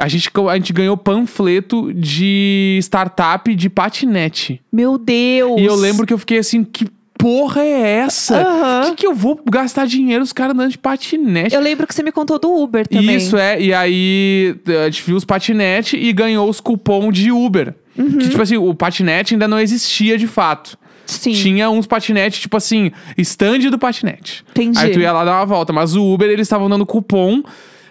a 0.01 0.09
gente, 0.09 0.31
a 0.49 0.55
gente 0.57 0.73
ganhou 0.73 0.97
panfleto 0.97 1.93
de 1.93 2.79
startup 2.83 3.55
de 3.55 3.69
patinete. 3.69 4.61
Meu 4.73 4.97
Deus! 4.97 5.61
E 5.61 5.65
eu 5.65 5.75
lembro 5.75 6.07
que 6.07 6.13
eu 6.13 6.19
fiquei 6.19 6.39
assim, 6.39 6.65
que 6.65 6.87
porra 7.19 7.61
é 7.61 7.99
essa? 7.99 8.41
Aham. 8.41 8.91
Que 8.91 8.97
que 8.97 9.07
eu 9.07 9.15
vou 9.15 9.39
gastar 9.49 9.87
dinheiro 9.87 10.23
os 10.25 10.33
caras 10.33 10.55
andando 10.55 10.71
de 10.71 10.79
patinete? 10.79 11.55
Eu 11.55 11.61
lembro 11.61 11.87
que 11.87 11.95
você 11.95 12.03
me 12.03 12.11
contou 12.11 12.39
do 12.39 12.51
Uber 12.51 12.87
também. 12.89 13.17
Isso 13.17 13.37
é, 13.37 13.61
e 13.61 13.75
aí 13.75 14.57
a 14.67 14.91
gente 14.91 15.03
viu 15.05 15.17
os 15.17 15.25
patinete 15.25 15.97
e 15.97 16.13
ganhou 16.13 16.49
os 16.49 16.61
cupom 16.61 17.13
de 17.13 17.31
Uber. 17.31 17.75
Uhum. 17.97 18.19
Que 18.19 18.31
tipo 18.31 18.41
assim, 18.41 18.57
o 18.57 18.75
patinete 18.75 19.35
ainda 19.35 19.47
não 19.47 19.61
existia 19.61 20.17
de 20.17 20.27
fato. 20.27 20.79
Sim. 21.05 21.33
Tinha 21.33 21.69
uns 21.69 21.87
patinetes, 21.87 22.41
tipo 22.41 22.57
assim, 22.57 22.93
stand 23.19 23.59
do 23.71 23.79
patinete. 23.79 24.45
Entendi. 24.51 24.79
Aí 24.79 24.91
tu 24.93 25.01
ia 25.01 25.13
lá 25.13 25.25
dar 25.25 25.33
uma 25.33 25.47
volta. 25.47 25.73
Mas 25.73 25.97
o 25.97 26.05
Uber, 26.05 26.31
eles 26.31 26.47
estavam 26.47 26.69
dando 26.69 26.87
cupom. 26.87 27.43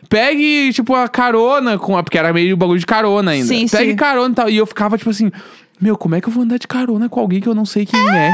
Pegue, 0.10 0.74
tipo, 0.74 0.96
a 0.96 1.08
carona 1.08 1.78
com 1.78 1.96
a. 1.96 2.02
Porque 2.02 2.18
era 2.18 2.34
meio 2.34 2.58
bagulho 2.58 2.80
de 2.80 2.86
carona 2.86 3.32
ainda. 3.32 3.48
Sim, 3.48 3.68
Pegue 3.68 3.92
sim. 3.92 3.96
carona 3.96 4.32
e 4.32 4.36
tal. 4.36 4.50
E 4.50 4.58
eu 4.58 4.66
ficava, 4.66 4.98
tipo 4.98 5.12
assim, 5.12 5.32
meu, 5.82 5.98
como 5.98 6.16
é 6.16 6.22
que 6.22 6.28
eu 6.28 6.34
vou 6.34 6.44
andar 6.44 6.58
de 6.60 6.68
carona 6.68 7.08
com 7.10 7.20
alguém 7.20 7.40
que 7.40 7.48
eu 7.48 7.56
não 7.56 7.66
sei 7.66 7.86
quem 7.86 8.00
é? 8.00 8.32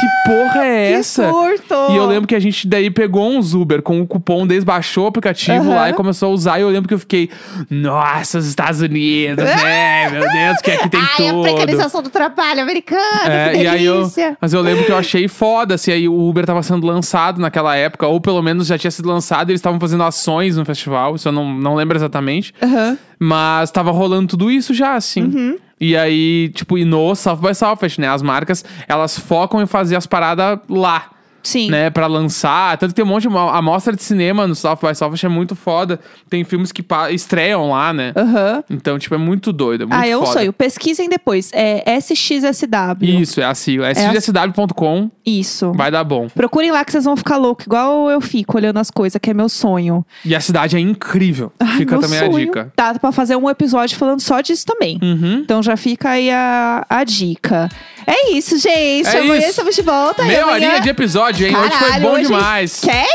Que 0.00 0.06
porra 0.26 0.64
é 0.64 0.86
Que 0.88 0.92
essa? 0.94 1.28
surto! 1.30 1.74
E 1.90 1.96
eu 1.96 2.06
lembro 2.06 2.26
que 2.26 2.34
a 2.34 2.40
gente 2.40 2.66
daí 2.66 2.90
pegou 2.90 3.30
uns 3.30 3.52
Uber 3.52 3.82
com 3.82 4.00
o 4.00 4.06
cupom, 4.06 4.46
desbaixou 4.46 5.04
o 5.04 5.06
aplicativo 5.08 5.66
Aham. 5.68 5.74
lá 5.74 5.90
e 5.90 5.92
começou 5.92 6.30
a 6.30 6.32
usar. 6.32 6.58
E 6.58 6.62
eu 6.62 6.70
lembro 6.70 6.88
que 6.88 6.94
eu 6.94 6.98
fiquei, 6.98 7.28
nossa, 7.70 8.38
os 8.38 8.46
Estados 8.46 8.80
Unidos, 8.80 9.44
né? 9.44 10.08
Meu 10.10 10.30
Deus, 10.32 10.58
que 10.62 10.70
aqui 10.70 10.88
tem 10.88 10.98
Ai, 11.00 11.28
a 11.28 11.32
tudo. 11.32 11.42
precarização 11.42 12.02
do 12.02 12.08
trabalho 12.08 12.62
americano, 12.62 13.02
É, 13.26 13.54
e 13.54 13.66
aí 13.66 13.84
eu, 13.84 14.10
mas 14.40 14.54
eu 14.54 14.62
lembro 14.62 14.82
que 14.86 14.90
eu 14.92 14.96
achei 14.96 15.28
foda, 15.28 15.74
assim, 15.74 15.92
aí 15.92 16.08
o 16.08 16.18
Uber 16.28 16.46
tava 16.46 16.62
sendo 16.62 16.86
lançado 16.86 17.38
naquela 17.38 17.76
época, 17.76 18.06
ou 18.06 18.18
pelo 18.18 18.40
menos 18.40 18.66
já 18.66 18.78
tinha 18.78 18.90
sido 18.90 19.08
lançado, 19.08 19.50
e 19.50 19.52
eles 19.52 19.58
estavam 19.60 19.78
fazendo 19.78 20.04
ações 20.04 20.56
no 20.56 20.64
festival, 20.64 21.16
isso 21.16 21.28
eu 21.28 21.32
não, 21.32 21.52
não 21.52 21.74
lembro 21.74 21.98
exatamente, 21.98 22.54
Aham. 22.62 22.96
mas 23.20 23.70
tava 23.70 23.90
rolando 23.90 24.28
tudo 24.28 24.50
isso 24.50 24.72
já, 24.72 24.94
assim. 24.94 25.22
Uhum. 25.22 25.56
E 25.84 25.96
aí, 25.96 26.48
tipo, 26.54 26.78
e 26.78 26.84
no 26.84 27.12
South 27.16 27.38
by 27.38 27.52
Southwest, 27.52 27.98
né, 27.98 28.06
as 28.06 28.22
marcas, 28.22 28.64
elas 28.86 29.18
focam 29.18 29.60
em 29.60 29.66
fazer 29.66 29.96
as 29.96 30.06
paradas 30.06 30.60
lá. 30.68 31.10
Sim. 31.42 31.70
Né, 31.70 31.90
pra 31.90 32.06
lançar. 32.06 32.76
Tanto 32.78 32.90
que 32.90 32.94
tem 32.96 33.04
um 33.04 33.08
monte 33.08 33.28
de. 33.28 33.36
A 33.36 33.60
mostra 33.62 33.94
de 33.94 34.02
cinema 34.02 34.46
no 34.46 34.54
South 34.54 34.76
by 34.82 34.94
Southwest 34.94 35.24
é 35.24 35.28
muito 35.28 35.54
foda. 35.56 35.98
Tem 36.28 36.44
filmes 36.44 36.70
que 36.72 36.84
estreiam 37.10 37.70
lá, 37.70 37.92
né? 37.92 38.12
Aham. 38.16 38.64
Então, 38.70 38.98
tipo, 38.98 39.14
é 39.14 39.18
muito 39.18 39.52
doido. 39.52 39.82
É 39.84 39.86
muito 39.86 39.98
Ah, 40.00 40.06
é 40.06 40.16
um 40.16 40.20
foda. 40.24 40.32
sonho. 40.40 40.52
Pesquisem 40.52 41.08
depois. 41.08 41.50
É 41.52 41.82
SXSW. 42.00 43.20
Isso, 43.20 43.40
é 43.40 43.44
a 43.44 43.54
sigla. 43.54 43.88
É 43.88 43.92
sgsw.com, 43.92 45.10
Isso. 45.24 45.72
vai 45.72 45.90
dar 45.90 46.04
bom. 46.04 46.28
Procurem 46.28 46.70
lá 46.70 46.84
que 46.84 46.92
vocês 46.92 47.04
vão 47.04 47.16
ficar 47.16 47.36
loucos, 47.36 47.66
igual 47.66 48.10
eu 48.10 48.20
fico 48.20 48.56
olhando 48.56 48.78
as 48.78 48.90
coisas, 48.90 49.18
que 49.20 49.30
é 49.30 49.34
meu 49.34 49.48
sonho. 49.48 50.04
E 50.24 50.34
a 50.34 50.40
cidade 50.40 50.76
é 50.76 50.80
incrível. 50.80 51.52
Ai, 51.58 51.78
Fica 51.78 51.92
meu 51.98 52.02
também 52.02 52.18
sonho. 52.18 52.36
a 52.36 52.40
dica. 52.40 52.72
Dá 52.76 52.94
pra 52.94 53.12
fazer 53.12 53.36
um 53.36 53.48
episódio 53.48 53.96
falando 53.96 54.20
só 54.20 54.40
disso 54.40 54.64
também. 54.66 54.98
Uhum. 55.02 55.40
Então 55.44 55.62
já 55.62 55.76
fica 55.76 56.10
aí 56.10 56.30
a, 56.30 56.86
a 56.88 57.04
dica. 57.04 57.68
É 58.06 58.32
isso, 58.32 58.58
gente. 58.58 59.08
É 59.08 59.20
amanhã 59.20 59.40
isso. 59.40 59.50
estamos 59.50 59.74
de 59.74 59.82
volta. 59.82 60.24
Meia 60.24 60.42
amanhã... 60.42 60.80
de 60.80 60.88
episódio, 60.88 61.46
hein? 61.46 61.52
Caralho, 61.52 61.72
hoje 61.72 61.84
foi 61.84 62.00
bom 62.00 62.12
hoje... 62.12 62.22
demais. 62.22 62.80
Que 62.80 62.90
é 62.90 63.06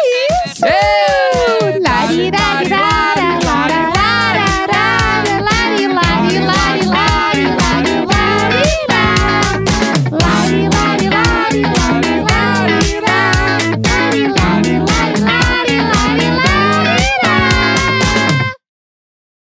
isso! 0.46 0.66
Eu... 0.66 1.82
lari, 1.82 2.32
lari, 2.32 2.70
lari. 2.70 3.77